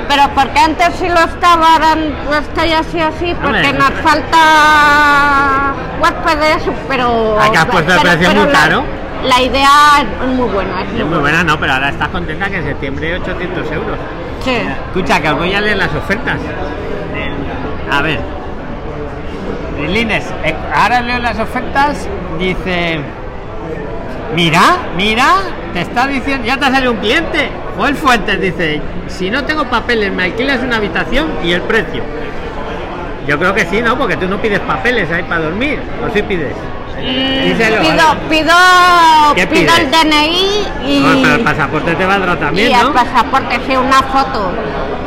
Pero 0.09 0.23
porque 0.35 0.59
antes 0.61 0.95
sí 0.99 1.09
lo 1.09 1.19
estaba, 1.19 1.73
ahora 1.73 1.97
estoy 2.39 2.73
así 2.73 3.01
así, 3.01 3.35
porque 3.43 3.73
nos 3.73 3.91
falta 4.05 5.75
huéspedes, 6.01 6.63
pero... 6.89 7.37
Ah, 7.41 7.51
que 7.51 7.59
has 7.59 7.65
puesto 7.67 7.93
el 7.93 8.01
precio 8.01 8.35
muy 8.35 8.53
caro. 8.53 8.85
La 9.25 9.43
idea 9.43 9.69
es 10.23 10.29
muy 10.29 10.49
buena. 10.49 10.83
Es 10.83 10.93
muy 10.93 11.01
Es 11.01 11.07
muy 11.07 11.19
buena, 11.19 11.43
no, 11.43 11.59
pero 11.59 11.73
ahora 11.73 11.89
estás 11.89 12.09
contenta 12.09 12.49
que 12.49 12.59
en 12.59 12.65
septiembre 12.65 13.17
800 13.19 13.73
euros. 13.73 13.99
Escucha, 14.53 15.21
que 15.21 15.29
os 15.29 15.39
voy 15.39 15.53
a 15.53 15.61
leer 15.61 15.77
las 15.77 15.95
ofertas. 15.95 16.39
A 17.91 18.03
ver. 18.03 18.21
Lines, 19.89 20.25
eh, 20.45 20.55
ahora 20.75 21.01
leo 21.01 21.19
las 21.19 21.39
ofertas. 21.39 22.09
Dice. 22.39 23.01
Mira, 24.35 24.77
mira, 24.97 25.35
te 25.73 25.81
está 25.81 26.07
diciendo. 26.07 26.47
Ya 26.47 26.57
te 26.59 26.67
ha 26.67 26.71
salido 26.71 26.93
un 26.93 26.99
cliente. 26.99 27.51
Joel 27.77 27.97
Fuentes 27.97 28.41
dice: 28.41 28.81
Si 29.09 29.31
no 29.31 29.45
tengo 29.45 29.65
papeles, 29.65 30.13
me 30.13 30.25
alquilas 30.25 30.63
una 30.63 30.77
habitación 30.77 31.27
y 31.45 31.53
el 31.53 31.63
precio. 31.63 32.03
Yo 33.27 33.39
creo 33.39 33.53
que 33.55 33.67
sí, 33.67 33.83
¿no? 33.83 33.99
Porque 33.99 34.17
tú 34.17 34.29
no 34.29 34.41
pides 34.41 34.61
papeles 34.61 35.11
ahí 35.11 35.25
para 35.25 35.43
dormir. 35.43 35.81
¿O 36.05 36.13
sí 36.15 36.23
pides? 36.23 36.55
Díselo, 36.99 37.81
Pido, 37.81 38.17
pido, 38.31 38.55
¿Qué 39.35 39.47
pido 39.47 39.73
el? 39.77 39.91
DNI 39.91 40.67
y, 40.87 41.01
No, 41.01 41.23
pero 41.23 41.35
el 41.35 41.41
pasaporte 41.45 41.95
te 41.95 42.07
valdrá 42.07 42.33
y 42.33 42.37
también, 42.37 42.75
el 42.75 42.83
¿no? 42.87 42.93
pasaporte, 42.93 43.61
sí, 43.67 43.77
una 43.77 44.03
foto. 44.03 44.53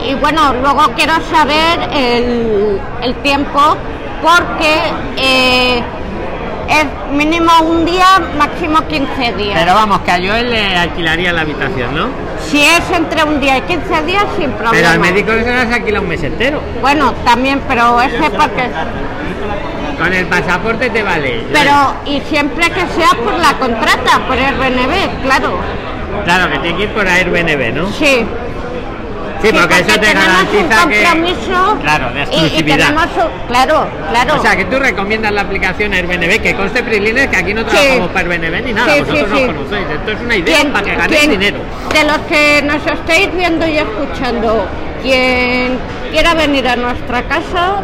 Y 0.07 0.13
bueno, 0.15 0.53
luego 0.61 0.91
quiero 0.95 1.13
saber 1.31 1.79
el, 1.93 2.79
el 3.01 3.15
tiempo 3.15 3.75
porque 4.21 4.75
eh, 5.17 5.81
es 6.69 6.85
mínimo 7.15 7.51
un 7.63 7.85
día, 7.85 8.05
máximo 8.37 8.85
15 8.87 9.33
días. 9.33 9.59
Pero 9.59 9.73
vamos, 9.73 9.99
que 10.01 10.11
a 10.11 10.17
Joel 10.17 10.49
le 10.51 10.77
alquilaría 10.77 11.33
la 11.33 11.41
habitación, 11.41 11.95
¿no? 11.95 12.07
Si 12.47 12.61
es 12.61 12.81
entre 12.91 13.23
un 13.23 13.39
día 13.39 13.57
y 13.57 13.61
15 13.61 14.03
días, 14.03 14.25
sin 14.37 14.51
problema. 14.51 14.71
Pero 14.71 14.89
al 14.89 14.99
médico 14.99 15.31
se 15.31 15.51
las 15.53 15.73
alquila 15.73 15.99
un 16.01 16.07
mes 16.07 16.23
entero. 16.23 16.61
Bueno, 16.81 17.13
también, 17.25 17.61
pero 17.67 17.99
ese 18.01 18.29
porque... 18.29 18.69
Con 19.99 20.13
el 20.13 20.25
pasaporte 20.27 20.89
te 20.89 21.03
vale. 21.03 21.43
Pero, 21.51 21.93
y 22.05 22.21
siempre 22.21 22.69
que 22.69 22.81
sea 22.87 23.09
por 23.23 23.33
la 23.37 23.53
contrata, 23.59 24.19
por 24.27 24.37
Airbnb, 24.37 25.23
claro. 25.23 25.57
Claro, 26.23 26.51
que 26.51 26.59
tiene 26.59 26.77
que 26.77 26.83
ir 26.83 26.89
por 26.89 27.07
Airbnb, 27.07 27.73
¿no? 27.75 27.87
Sí. 27.91 28.25
Sí, 29.41 29.47
porque 29.53 29.79
eso 29.79 29.97
te 29.99 30.13
garantiza 30.13 30.83
un 30.83 30.89
que... 30.89 31.01
Claro, 31.81 32.09
de 32.13 32.19
y- 32.19 32.23
y, 32.23 32.23
exclusividad. 32.45 32.77
tenemos 32.77 33.05
claro, 33.47 33.87
claro. 34.09 34.35
O 34.37 34.41
sea, 34.41 34.55
que 34.57 34.65
tú 34.65 34.77
recomiendas 34.79 35.31
la 35.31 35.41
aplicación 35.41 35.93
Airbnb, 35.93 36.41
que 36.41 36.55
conste 36.55 36.83
Prilines 36.83 37.27
que 37.29 37.37
aquí 37.37 37.53
no 37.53 37.65
trabajamos 37.65 38.09
para 38.09 38.29
Airbnb 38.29 38.65
ni 38.65 38.73
nada, 38.73 38.93
Sí, 38.95 38.99
vosotros 38.99 39.27
sí, 39.27 39.31
no 39.31 39.37
sí. 39.37 39.45
conocéis. 39.45 39.87
Esto 39.91 40.11
es 40.11 40.19
una 40.21 40.35
idea 40.35 40.55
¿Quién- 40.59 40.73
para 40.73 40.85
que 40.85 40.95
ganéis 40.95 41.29
dinero. 41.29 41.57
De 41.93 42.03
los 42.03 42.17
que 42.27 42.61
nos 42.63 42.85
estáis 42.85 43.33
viendo 43.33 43.65
y 43.65 43.77
escuchando, 43.77 44.65
quien 45.01 45.77
quiera 46.11 46.33
venir 46.33 46.67
a 46.67 46.75
nuestra 46.75 47.23
casa, 47.23 47.75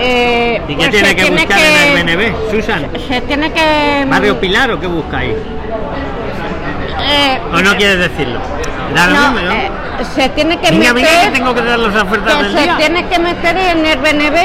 eh, 0.00 0.62
¿Y 0.68 0.74
qué 0.76 0.88
tiene 0.88 1.14
que 1.16 1.30
buscar 1.30 1.58
que- 1.58 1.98
en 2.00 2.08
Airbnb, 2.08 2.50
Susan? 2.50 2.86
Se 3.08 3.20
tiene 3.22 3.52
que... 3.52 4.06
¿Barrio 4.08 4.40
Pilar 4.40 4.70
o 4.72 4.80
qué 4.80 4.86
buscáis? 4.86 5.34
eh, 7.02 7.38
¿O 7.52 7.60
no 7.60 7.76
quieres 7.76 7.98
decirlo? 7.98 8.40
No, 8.94 9.06
mismo, 9.32 9.40
¿no? 9.48 9.52
eh, 9.54 9.70
se 10.16 10.28
tiene 10.30 10.58
que 10.58 10.72
meter... 10.72 10.94
que 10.96 11.30
tengo 11.32 11.54
que 11.54 11.62
dar 11.62 11.78
las 11.78 12.02
ofertas 12.02 12.36
que 12.36 12.42
del 12.44 12.52
se 12.52 12.62
día. 12.62 12.76
tiene 12.76 13.06
que 13.06 13.18
meter 13.20 13.56
en 13.56 13.84
Airbnb 13.86 14.36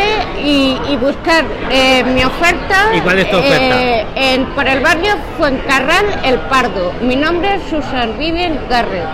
y, 0.43 0.77
y 0.89 0.97
buscar 0.97 1.43
eh, 1.71 2.03
mi 2.03 2.23
oferta. 2.23 2.75
¿Y 2.95 2.99
cuál 2.99 3.19
es 3.19 3.31
tu 3.31 3.37
oferta? 3.37 3.81
eh, 3.81 4.05
en, 4.15 4.45
por 4.47 4.67
el 4.67 4.81
barrio 4.81 5.15
Fuencarral, 5.37 6.05
El 6.23 6.37
Pardo. 6.41 6.93
Mi 7.01 7.15
nombre 7.15 7.55
es 7.55 7.61
Susan 7.69 8.17
Vivian 8.19 8.59
Garrett. 8.69 9.05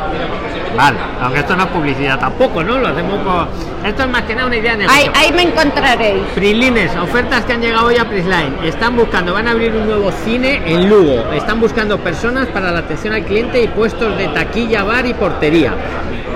Vale, 0.76 0.98
aunque 1.22 1.40
esto 1.40 1.56
no 1.56 1.64
es 1.64 1.70
publicidad 1.70 2.20
tampoco, 2.20 2.64
¿no? 2.64 2.78
Lo 2.78 2.88
hacemos 2.88 3.20
por... 3.20 3.48
Esto 3.88 4.04
es 4.04 4.10
más 4.10 4.22
que 4.24 4.36
nada 4.36 4.48
una 4.48 4.58
idea 4.58 4.78
de 4.78 4.86
Ahí, 4.86 5.10
ahí 5.14 5.32
me 5.34 5.44
encontraréis. 5.44 6.24
Prilines, 6.34 6.96
ofertas 6.96 7.44
que 7.46 7.54
han 7.54 7.62
llegado 7.62 7.88
hoy 7.88 7.98
a 7.98 8.08
Prisline. 8.08 8.56
Están 8.64 8.96
buscando, 8.96 9.34
van 9.34 9.48
a 9.48 9.52
abrir 9.52 9.74
un 9.74 9.86
nuevo 9.86 10.12
cine 10.24 10.62
en 10.66 10.90
Lugo. 10.90 11.32
Están 11.34 11.60
buscando 11.60 11.98
personas 12.00 12.48
para 12.48 12.72
la 12.72 12.80
atención 12.80 13.14
al 13.14 13.24
cliente 13.24 13.62
y 13.62 13.68
puestos 13.68 14.18
de 14.18 14.28
taquilla, 14.30 14.84
bar 14.84 15.06
y 15.06 15.14
portería. 15.14 15.74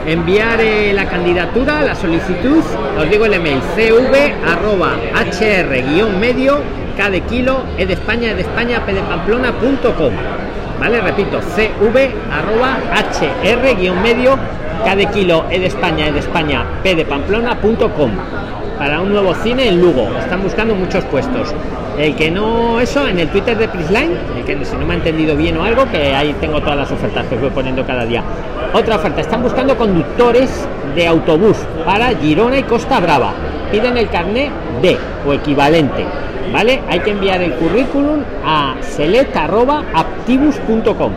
Enviar 0.06 0.60
eh, 0.60 0.92
la 0.94 1.06
candidatura, 1.06 1.82
la 1.82 1.96
solicitud, 1.96 2.64
os 2.98 3.10
digo 3.10 3.26
el 3.26 3.34
email, 3.34 3.60
cv 3.76 4.36
arroba 4.48 4.92
hr 5.16 6.20
medio, 6.20 6.62
k 6.96 7.10
de 7.10 7.22
kilo, 7.22 7.64
e 7.78 7.86
de 7.86 7.94
España, 7.94 8.32
e 8.32 8.36
de 8.36 8.42
España, 8.42 8.86
p 8.86 8.94
de 8.94 9.02
Pamplona 9.02 9.52
punto 9.54 9.96
com. 9.96 10.12
¿Vale? 10.80 11.02
Repito, 11.02 11.40
cv 11.40 12.12
arroba 12.32 12.78
hr 12.94 13.94
medio, 14.04 14.38
k 14.84 14.96
de 14.96 15.06
kilo, 15.08 15.46
e 15.50 15.60
de 15.60 15.68
España, 15.68 16.08
e 16.08 16.12
de 16.12 16.20
España, 16.20 16.66
p 16.84 16.96
de 16.96 17.06
Pamplona 17.06 17.56
punto 17.60 17.90
com 17.92 18.12
para 18.78 19.00
un 19.00 19.14
nuevo 19.14 19.34
cine 19.36 19.70
en 19.70 19.80
Lugo. 19.80 20.10
Están 20.20 20.44
buscando 20.44 20.76
muchos 20.76 21.04
puestos. 21.06 21.56
El 21.98 22.14
que 22.16 22.30
no, 22.30 22.82
eso, 22.82 23.08
en 23.08 23.20
el 23.20 23.30
Twitter 23.30 23.58
de 23.58 23.70
Prisline, 23.70 24.18
el 24.36 24.44
que 24.44 24.66
si 24.66 24.76
no 24.76 24.86
me 24.86 24.96
ha 24.96 24.98
entendido 24.98 25.38
bien 25.38 25.56
o 25.56 25.64
algo, 25.64 25.90
que 25.90 26.14
ahí 26.14 26.36
tengo 26.42 26.60
todas 26.60 26.76
las 26.76 26.92
ofertas 26.92 27.26
que 27.28 27.36
os 27.36 27.42
voy 27.42 27.52
poniendo 27.52 27.86
cada 27.86 28.04
día. 28.04 28.22
Otra 28.74 28.98
oferta, 28.98 29.22
están 29.22 29.42
buscando 29.42 29.78
conductores 29.78 30.68
de 30.94 31.08
autobús 31.08 31.56
para 31.86 32.10
Girona 32.10 32.58
y 32.58 32.64
Costa 32.64 33.00
Brava. 33.00 33.32
Piden 33.72 33.96
el 33.98 34.10
carnet 34.10 34.52
D 34.82 34.98
o 35.26 35.32
equivalente. 35.32 36.06
¿Vale? 36.52 36.82
Hay 36.90 37.00
que 37.00 37.12
enviar 37.12 37.42
el 37.42 37.54
currículum 37.54 38.22
a 38.46 38.76
select.activus.com. 40.26 41.12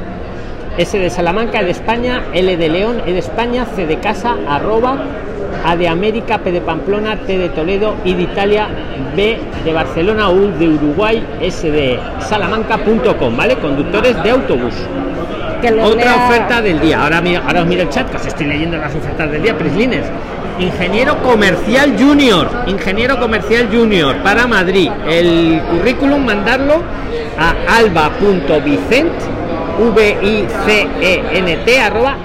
S 0.78 0.96
de 0.96 1.10
Salamanca, 1.10 1.60
E 1.60 1.64
de 1.64 1.70
España, 1.72 2.22
L 2.32 2.56
de 2.56 2.68
León, 2.68 3.02
E 3.06 3.12
de 3.12 3.18
España, 3.18 3.66
C 3.74 3.84
de 3.86 3.98
Casa, 3.98 4.36
arroba, 4.48 4.96
A 5.64 5.74
de 5.76 5.88
América, 5.88 6.38
P 6.38 6.52
de 6.52 6.60
Pamplona, 6.60 7.16
T 7.16 7.36
de 7.36 7.48
Toledo, 7.48 7.96
I 8.04 8.14
de 8.14 8.22
Italia, 8.22 8.68
B 9.16 9.38
de 9.64 9.72
Barcelona, 9.72 10.28
U 10.30 10.52
de 10.56 10.68
Uruguay, 10.68 11.24
S 11.42 11.68
de 11.68 11.98
Salamanca.com, 12.20 13.36
¿vale? 13.36 13.56
Conductores 13.56 14.22
de 14.22 14.30
autobús. 14.30 14.74
Que 15.60 15.72
Otra 15.72 16.14
lea- 16.14 16.26
oferta 16.28 16.62
del 16.62 16.78
día. 16.80 17.02
Ahora, 17.02 17.20
ahora 17.44 17.62
os 17.62 17.66
miro 17.66 17.82
el 17.82 17.88
chat, 17.88 18.08
que 18.08 18.16
os 18.16 18.26
estoy 18.26 18.46
leyendo 18.46 18.76
las 18.76 18.94
ofertas 18.94 19.28
del 19.32 19.42
día. 19.42 19.58
Prislines. 19.58 20.04
Ingeniero 20.60 21.16
comercial 21.22 21.96
junior. 21.98 22.48
Ingeniero 22.68 23.18
comercial 23.18 23.68
junior 23.72 24.14
para 24.22 24.46
Madrid. 24.46 24.88
El 25.08 25.60
currículum 25.72 26.24
mandarlo 26.24 26.82
a 27.38 27.54
alba.vicent 27.78 29.12
v 29.94 30.16
i 30.22 30.46
c 30.66 30.86
e 31.00 31.80
arroba. 31.80 32.16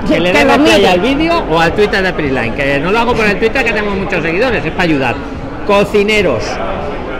que 0.09 0.18
le 0.18 0.33
dé 0.33 0.46
lo 0.46 0.55
play 0.55 0.87
al 0.87 1.00
vídeo 1.00 1.44
o 1.50 1.61
al 1.61 1.74
Twitter 1.74 2.02
de 2.02 2.14
Prisline, 2.14 2.55
que 2.55 2.81
no 2.81 2.92
lo 2.92 2.98
hago 2.98 3.12
por 3.12 3.26
el 3.26 3.38
Twitter 3.38 3.62
que 3.62 3.72
tenemos 3.72 3.94
muchos 3.94 4.22
seguidores, 4.22 4.64
es 4.64 4.72
para 4.72 4.85
ayudar. 4.85 5.16
Cocineros. 5.66 6.44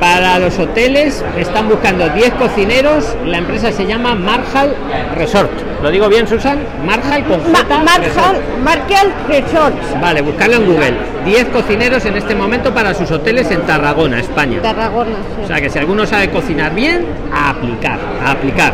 Para 0.01 0.39
los 0.39 0.59
hoteles 0.59 1.25
están 1.39 1.69
buscando 1.69 2.09
10 2.11 2.35
cocineros, 2.35 3.17
la 3.25 3.39
empresa 3.39 3.73
se 3.73 3.87
llama 3.87 4.15
Marshall 4.15 4.75
Resort. 5.17 5.51
¿Lo 5.83 5.91
digo 5.91 6.09
bien, 6.09 6.27
Susan? 6.29 6.59
Marshall 6.85 7.25
con 7.25 7.41
Ma- 7.51 7.65
Marshall, 7.83 8.03
Resort. 8.05 8.59
Marshall 8.63 9.13
Resorts, 9.29 10.01
Vale, 10.01 10.21
buscarlo 10.21 10.57
en 10.57 10.67
Google. 10.67 10.95
10 11.25 11.47
cocineros 11.49 12.05
en 12.05 12.17
este 12.17 12.35
momento 12.35 12.73
para 12.75 12.93
sus 12.95 13.11
hoteles 13.11 13.51
en 13.51 13.63
Tarragona, 13.63 14.21
España. 14.21 14.61
Tarragona. 14.61 15.11
sí. 15.37 15.43
O 15.45 15.47
sea 15.47 15.61
que 15.61 15.71
si 15.71 15.79
alguno 15.79 16.05
sabe 16.07 16.31
cocinar 16.31 16.75
bien, 16.75 17.07
a 17.35 17.51
aplicar, 17.51 17.99
a 18.25 18.33
aplicar. 18.33 18.73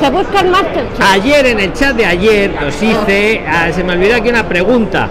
Se 0.00 0.10
buscan 0.10 0.50
Masterchef. 0.50 1.00
Ayer 1.10 1.46
en 1.46 1.60
el 1.60 1.72
chat 1.72 1.96
de 1.96 2.04
ayer 2.04 2.50
os 2.66 2.82
hice, 2.82 3.42
ah, 3.48 3.68
se 3.72 3.82
me 3.82 3.94
olvidó 3.94 4.16
aquí 4.16 4.28
una 4.28 4.46
pregunta. 4.46 5.08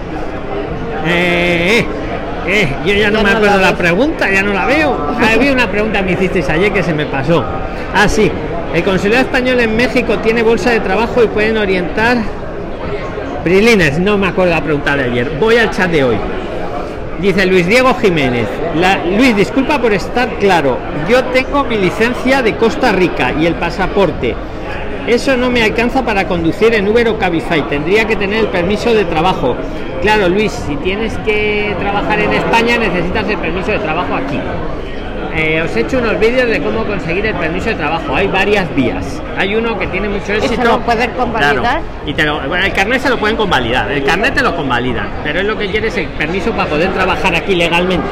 Eh, 1.05 1.85
eh, 2.47 2.67
yo 2.86 2.93
ya 2.93 3.10
no 3.10 3.17
Ya 3.19 3.23
me 3.23 3.29
no 3.32 3.38
acuerdo 3.38 3.60
la 3.62 3.75
pregunta, 3.75 4.29
ya 4.32 4.43
no 4.43 4.53
la 4.53 4.65
veo. 4.65 4.95
Había 5.34 5.51
una 5.53 5.69
pregunta 5.69 5.99
que 5.99 6.06
me 6.06 6.12
hicisteis 6.13 6.49
ayer 6.49 6.71
que 6.71 6.84
se 6.84 6.93
me 6.93 7.06
pasó. 7.06 7.43
Ah, 7.95 8.08
sí. 8.08 8.32
El 8.73 8.84
consulado 8.84 9.21
español 9.21 9.60
en 9.60 9.75
México 9.75 10.17
tiene 10.19 10.41
bolsa 10.41 10.71
de 10.71 10.79
trabajo 10.79 11.23
y 11.23 11.27
pueden 11.27 11.58
orientar. 11.58 12.17
Prilines, 13.43 13.99
no 13.99 14.17
me 14.17 14.27
acuerdo 14.27 14.51
la 14.51 14.62
pregunta 14.62 14.95
de 14.95 15.03
ayer. 15.03 15.32
Voy 15.39 15.58
al 15.58 15.69
chat 15.69 15.91
de 15.91 16.03
hoy. 16.03 16.17
Dice 17.19 17.45
Luis 17.45 17.67
Diego 17.67 17.93
Jiménez. 17.95 18.47
La- 18.75 18.97
Luis, 19.06 19.36
disculpa 19.36 19.79
por 19.79 19.93
estar 19.93 20.29
claro. 20.39 20.77
Yo 21.10 21.23
tengo 21.25 21.63
mi 21.63 21.77
licencia 21.77 22.41
de 22.41 22.56
Costa 22.56 22.91
Rica 22.91 23.34
y 23.39 23.45
el 23.45 23.56
pasaporte. 23.56 24.36
Eso 25.07 25.35
no 25.35 25.49
me 25.49 25.61
alcanza 25.61 26.05
para 26.05 26.27
conducir 26.27 26.73
en 26.73 26.87
Uber 26.87 27.09
o 27.09 27.17
Cabify. 27.17 27.61
Tendría 27.67 28.05
que 28.05 28.15
tener 28.15 28.39
el 28.39 28.47
permiso 28.47 28.93
de 28.93 29.03
trabajo. 29.03 29.55
Claro, 30.01 30.29
Luis, 30.29 30.51
si 30.51 30.75
tienes 30.77 31.17
que 31.19 31.75
trabajar 31.79 32.19
en 32.19 32.31
España 32.31 32.77
necesitas 32.77 33.27
el 33.27 33.37
permiso 33.37 33.71
de 33.71 33.79
trabajo 33.79 34.15
aquí. 34.15 34.39
Eh, 35.35 35.61
os 35.61 35.75
he 35.75 35.81
hecho 35.81 35.97
unos 35.97 36.19
vídeos 36.19 36.47
de 36.47 36.61
cómo 36.61 36.85
conseguir 36.85 37.25
el 37.25 37.35
permiso 37.35 37.69
de 37.69 37.75
trabajo. 37.75 38.15
Hay 38.15 38.27
varias 38.27 38.73
vías. 38.75 39.21
Hay 39.37 39.55
uno 39.55 39.77
que 39.77 39.87
tiene 39.87 40.07
mucho 40.07 40.27
se 40.27 40.37
éxito. 40.37 40.63
lo 40.63 40.79
pueden 40.81 41.11
convalidar? 41.11 41.59
Claro. 41.59 41.81
Y 42.05 42.13
te 42.13 42.23
lo, 42.23 42.47
bueno, 42.47 42.65
el 42.65 42.71
carnet 42.71 43.01
se 43.01 43.09
lo 43.09 43.17
pueden 43.17 43.35
convalidar. 43.35 43.91
El 43.91 44.03
carnet 44.03 44.35
te 44.35 44.43
lo 44.43 44.55
convalidan. 44.55 45.07
Pero 45.23 45.39
es 45.39 45.45
lo 45.45 45.57
que 45.57 45.69
quieres 45.69 45.97
el 45.97 46.07
permiso 46.09 46.51
para 46.51 46.69
poder 46.69 46.93
trabajar 46.93 47.35
aquí 47.35 47.55
legalmente. 47.55 48.09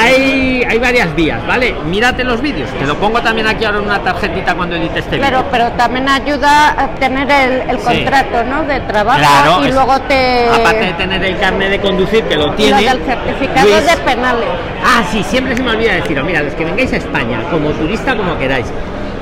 Hay, 0.00 0.64
hay 0.68 0.78
varias 0.78 1.14
vías, 1.14 1.46
¿vale? 1.46 1.74
Mírate 1.86 2.24
los 2.24 2.40
vídeos. 2.40 2.68
Te 2.78 2.86
lo 2.86 2.94
pongo 2.96 3.20
también 3.20 3.46
aquí 3.46 3.64
ahora 3.64 3.78
en 3.78 3.84
una 3.84 3.98
tarjetita 4.02 4.54
cuando 4.54 4.76
edite 4.76 5.00
este 5.00 5.18
Claro, 5.18 5.44
pero 5.50 5.70
también 5.72 6.08
ayuda 6.08 6.70
a 6.70 6.88
tener 6.94 7.30
el, 7.30 7.70
el 7.70 7.78
Sí. 7.78 7.84
contrato, 7.84 8.44
¿no? 8.44 8.62
De 8.64 8.80
trabajo 8.80 9.18
Claro, 9.18 9.64
y 9.64 9.68
es- 9.68 9.74
luego 9.74 10.00
te 10.02 10.48
Aparte 10.48 10.84
de 10.86 10.92
tener 10.94 11.24
el 11.24 11.38
carnet 11.38 11.70
de 11.70 11.80
conducir, 11.80 12.24
que 12.24 12.36
lo 12.36 12.44
y 12.44 12.46
lo 12.48 12.54
tiene. 12.56 12.82
del 12.82 13.02
certificado 13.04 13.68
Luis, 13.68 13.86
de 13.86 13.96
penales. 13.98 14.48
Ah, 14.84 15.02
sí, 15.10 15.22
siempre 15.22 15.56
se 15.56 15.62
me 15.62 15.70
olvida 15.70 15.92
deciros, 15.94 16.24
mira, 16.24 16.42
los 16.42 16.54
que 16.54 16.64
vengáis 16.64 16.92
a 16.92 16.96
España, 16.96 17.40
como 17.50 17.70
turista, 17.70 18.16
como 18.16 18.38
queráis. 18.38 18.66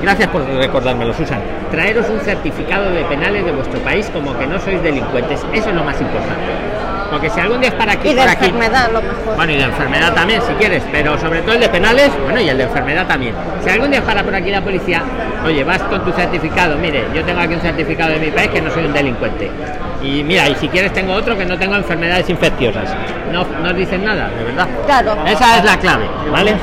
Gracias 0.01 0.29
por 0.29 0.45
recordármelo, 0.47 1.13
Susan. 1.13 1.41
Traeros 1.71 2.07
un 2.09 2.21
certificado 2.21 2.89
de 2.89 3.03
penales 3.03 3.43
de 3.43 3.51
vuestro 3.51 3.79
país 3.81 4.09
como 4.13 4.37
que 4.39 4.47
no 4.47 4.57
sois 4.59 4.81
delincuentes. 4.81 5.41
Eso 5.53 5.69
es 5.69 5.75
lo 5.75 5.83
más 5.83 5.99
importante. 5.99 6.39
Porque 7.09 7.29
si 7.29 7.39
algún 7.39 7.59
día 7.59 7.69
es 7.69 7.75
para 7.75 7.93
aquí, 7.93 8.09
Y 8.09 8.13
de 8.13 8.19
para 8.19 8.31
aquí. 8.31 8.45
enfermedad 8.45 8.89
lo 8.91 9.01
mejor. 9.01 9.35
Bueno, 9.35 9.51
y 9.51 9.57
de 9.57 9.63
enfermedad 9.63 10.13
también, 10.13 10.41
si 10.41 10.53
quieres, 10.53 10.83
pero 10.91 11.17
sobre 11.19 11.41
todo 11.41 11.53
el 11.53 11.61
de 11.61 11.69
penales, 11.69 12.11
bueno, 12.23 12.39
y 12.39 12.49
el 12.49 12.57
de 12.57 12.63
enfermedad 12.63 13.07
también. 13.07 13.33
Si 13.63 13.69
algún 13.69 13.91
día 13.91 14.01
para 14.03 14.23
por 14.23 14.35
aquí 14.35 14.51
la 14.51 14.61
policía, 14.61 15.01
oye, 15.45 15.63
vas 15.63 15.81
con 15.83 16.03
tu 16.05 16.11
certificado, 16.11 16.77
mire, 16.77 17.05
yo 17.13 17.23
tengo 17.23 17.39
aquí 17.41 17.53
un 17.55 17.61
certificado 17.61 18.11
de 18.11 18.19
mi 18.19 18.31
país 18.31 18.49
que 18.49 18.61
no 18.61 18.69
soy 18.71 18.85
un 18.85 18.93
delincuente. 18.93 19.49
Y 20.01 20.23
mira, 20.23 20.47
y 20.47 20.55
si 20.55 20.69
quieres 20.69 20.93
tengo 20.93 21.13
otro 21.13 21.37
que 21.37 21.45
no 21.45 21.57
tengo 21.57 21.75
enfermedades 21.75 22.29
infecciosas. 22.29 22.89
No, 23.33 23.43
no 23.61 23.69
os 23.69 23.75
dicen 23.75 24.05
nada, 24.05 24.29
de 24.29 24.43
verdad. 24.45 24.67
Claro. 24.85 25.17
Esa 25.27 25.57
es 25.57 25.65
la 25.65 25.77
clave, 25.77 26.05
¿vale? 26.31 26.55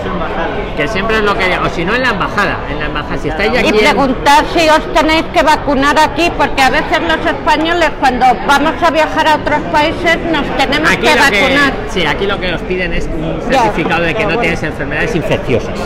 Que 0.77 0.89
siempre 0.89 1.19
es 1.19 1.23
lo 1.23 1.37
que... 1.37 1.45
O 1.59 1.69
si 1.69 1.85
no, 1.85 1.95
en 1.95 2.03
la 2.03 2.11
embajada. 2.11 2.57
En 2.71 2.79
la 2.81 2.87
embajada, 2.87 3.19
si 3.19 3.29
estáis 3.29 3.51
aquí... 3.51 3.67
Y 3.67 3.69
en- 3.69 3.77
preguntar 3.79 4.45
si 4.55 4.67
os 4.69 4.93
tenéis 4.95 5.25
que 5.35 5.43
vacunar 5.43 5.99
aquí, 5.99 6.31
porque 6.37 6.63
a 6.63 6.71
veces 6.71 6.99
los 7.07 7.27
españoles 7.27 7.91
cuando 8.01 8.27
vamos 8.47 8.73
a 8.83 8.91
viajar 8.91 9.29
a 9.29 9.35
otros 9.37 9.61
países 9.71 10.19
nos 10.33 10.47
tenemos 10.57 10.91
Aquí 10.91 11.07
que 11.07 11.15
vacunar. 11.15 11.73
sí, 11.91 12.07
aquí 12.07 12.27
lo 12.27 12.41
que 12.41 12.55
os 12.55 12.61
piden 12.63 12.95
es 12.95 13.07
un 13.07 13.39
certificado 13.51 14.03
de 14.03 14.15
que 14.15 14.25
no 14.25 14.39
tienes 14.39 14.63
enfermedades 14.63 15.15
infecciosas. 15.15 15.79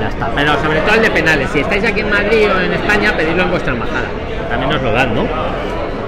Ya 0.00 0.08
está. 0.08 0.28
Pero 0.34 0.54
sobre 0.62 0.80
todo 0.80 0.94
el 0.94 1.02
de 1.02 1.10
penales. 1.10 1.48
Si 1.52 1.58
estáis 1.60 1.84
aquí 1.84 2.00
en 2.00 2.10
Madrid 2.10 2.48
o 2.54 2.60
en 2.60 2.72
España, 2.72 3.12
pedidlo 3.16 3.42
en 3.42 3.50
vuestra 3.50 3.72
embajada. 3.72 4.06
También 4.48 4.72
os 4.72 4.82
lo 4.82 4.92
dan, 4.92 5.14
¿no? 5.14 5.22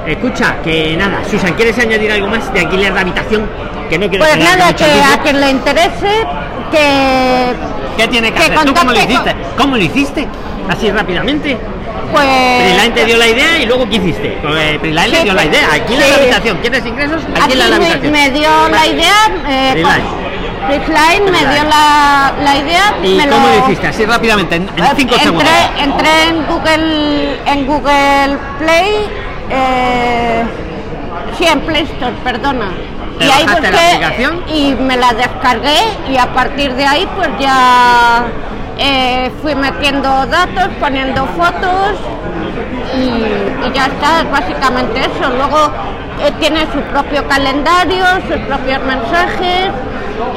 Escucha, 0.07 0.57
que 0.63 0.97
nada, 0.97 1.19
Susan, 1.31 1.55
¿quieres 1.55 1.79
añadir 1.79 2.13
algo 2.13 2.29
más 2.29 2.53
de 2.53 2.61
alquiler 2.61 2.93
de 2.95 3.01
habitación? 3.01 3.49
Que 3.91 3.99
no 3.99 4.09
quiero 4.09 4.25
Pues 4.25 4.39
nada, 4.39 4.69
que 4.75 4.85
tiempo. 4.85 5.05
a 5.15 5.23
quien 5.23 5.41
le 5.41 5.51
interese, 5.51 6.27
que 6.71 7.53
¿Qué 7.97 8.09
tiene 8.09 8.33
que, 8.33 8.39
que 8.39 8.53
hacer? 8.55 8.59
¿Tú 8.67 8.75
cómo 8.75 8.93
lo 8.93 8.99
contacte 8.99 9.07
con- 9.07 9.13
hiciste? 9.13 9.35
¿Cómo 9.57 9.77
lo 9.77 9.83
hiciste? 9.83 10.29
Así 10.69 10.91
rápidamente. 10.91 11.57
pues... 12.13 12.25
Priline 12.25 12.95
te 12.95 13.05
dio 13.05 13.17
la 13.17 13.27
idea 13.29 13.59
y 13.59 13.67
luego 13.67 13.89
¿qué 13.89 13.97
hiciste? 13.97 14.39
Pues, 14.43 14.79
Priline 14.79 15.09
le 15.09 15.17
Sí, 15.19 15.23
dio 15.25 15.35
la 15.35 15.45
idea. 15.45 15.69
Alquila 15.73 16.03
sí. 16.05 16.11
la 16.11 16.17
habitación. 16.17 16.59
¿Quieres 16.59 16.87
ingresos? 16.87 17.23
Aquí 17.43 17.55
la 17.57 17.69
me, 17.69 17.75
habitación. 17.77 18.13
me 18.13 18.31
dio 18.31 18.69
la 18.69 18.87
idea, 18.87 19.31
eh, 19.49 19.85
Freeline 20.85 21.31
me 21.31 21.39
dio 21.39 21.63
la, 21.65 22.33
la 22.43 22.57
idea, 22.57 22.95
¿Y 23.05 23.15
me 23.15 23.29
cómo 23.29 23.47
lo, 23.47 23.57
lo 23.57 23.65
hiciste? 23.67 23.87
Así 23.87 24.05
rápidamente, 24.05 24.57
en 24.57 24.69
5 24.69 24.83
entré, 24.99 25.19
segundos. 25.19 25.49
entré 25.79 26.23
en 26.29 26.47
Google 26.47 27.39
en 27.47 27.67
Google 27.67 28.39
Play 28.59 29.09
eh, 29.51 30.43
sí 31.39 31.47
en 31.47 31.61
Play 31.61 31.83
Store 31.85 32.13
perdona 32.25 32.69
¿Te 33.19 33.27
y 33.27 33.31
ahí 33.31 33.47
la 33.47 33.53
busqué 33.53 33.69
aplicación? 33.69 34.43
y 34.49 34.75
me 34.75 34.97
la 34.97 35.13
descargué 35.15 35.79
y 36.11 36.17
a 36.19 36.27
partir 36.33 36.75
de 36.75 36.85
ahí 36.87 37.09
pues 37.17 37.29
ya 37.39 38.25
eh, 38.79 39.31
fui 39.43 39.55
metiendo 39.55 40.09
datos 40.27 40.69
poniendo 40.81 41.25
fotos 41.29 41.97
y, 42.95 43.67
y 43.69 43.73
ya 43.73 43.87
está 43.87 44.21
es 44.21 44.31
básicamente 44.31 45.01
eso 45.01 45.31
luego 45.31 45.71
eh, 46.23 46.33
tiene 46.41 46.61
su 46.73 46.81
propio 46.93 47.27
calendario 47.27 48.05
sus 48.29 48.37
propios 48.47 48.81
mensajes 48.83 49.71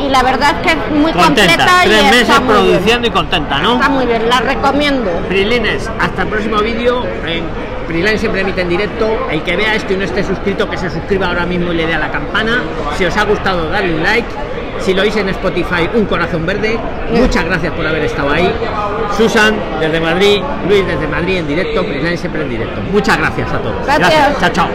y 0.05 0.09
la 0.09 0.23
verdad 0.23 0.55
es 0.57 0.67
que 0.67 0.69
es 0.79 0.91
muy 0.91 1.11
Contenta. 1.13 1.53
completa 1.55 1.85
y 1.85 1.87
Tres 1.89 1.99
está 2.03 2.11
meses 2.11 2.27
bien. 2.27 2.47
produciendo 2.47 3.07
y 3.07 3.11
contenta, 3.11 3.57
¿no? 3.59 3.73
Está 3.75 3.87
muy 3.89 4.05
bien, 4.05 4.27
la 4.27 4.39
recomiendo. 4.41 5.09
Prilines, 5.29 5.89
hasta 6.01 6.23
el 6.23 6.27
próximo 6.27 6.57
vídeo. 6.57 7.05
En 7.25 7.45
Priline 7.89 8.19
siempre 8.19 8.41
emite 8.41 8.61
en 8.61 8.69
directo. 8.69 9.27
El 9.31 9.41
que 9.41 9.55
vea 9.55 9.73
esto 9.73 9.93
y 9.93 9.97
no 9.97 10.03
esté 10.03 10.23
suscrito, 10.23 10.69
que 10.69 10.77
se 10.77 10.91
suscriba 10.91 11.25
ahora 11.25 11.47
mismo 11.47 11.73
y 11.73 11.75
le 11.75 11.87
dé 11.87 11.95
a 11.95 11.97
la 11.97 12.11
campana. 12.11 12.61
Si 12.95 13.03
os 13.03 13.17
ha 13.17 13.23
gustado, 13.23 13.67
darle 13.67 13.95
un 13.95 14.03
like. 14.03 14.27
Si 14.79 14.93
lo 14.93 15.01
oís 15.01 15.15
en 15.15 15.27
Spotify, 15.29 15.89
un 15.95 16.05
corazón 16.05 16.45
verde. 16.45 16.77
Muchas 17.11 17.45
gracias 17.45 17.73
por 17.73 17.87
haber 17.87 18.05
estado 18.05 18.29
ahí. 18.29 18.53
Susan, 19.17 19.55
desde 19.79 19.99
Madrid. 19.99 20.39
Luis, 20.67 20.85
desde 20.85 21.07
Madrid 21.07 21.37
en 21.37 21.47
directo. 21.47 21.83
Priline 21.83 22.15
siempre 22.15 22.43
en 22.43 22.49
directo. 22.49 22.79
Muchas 22.91 23.17
gracias 23.17 23.51
a 23.51 23.57
todos. 23.57 23.83
Gracias. 23.83 24.39
Chao, 24.39 24.49
chao. 24.51 24.69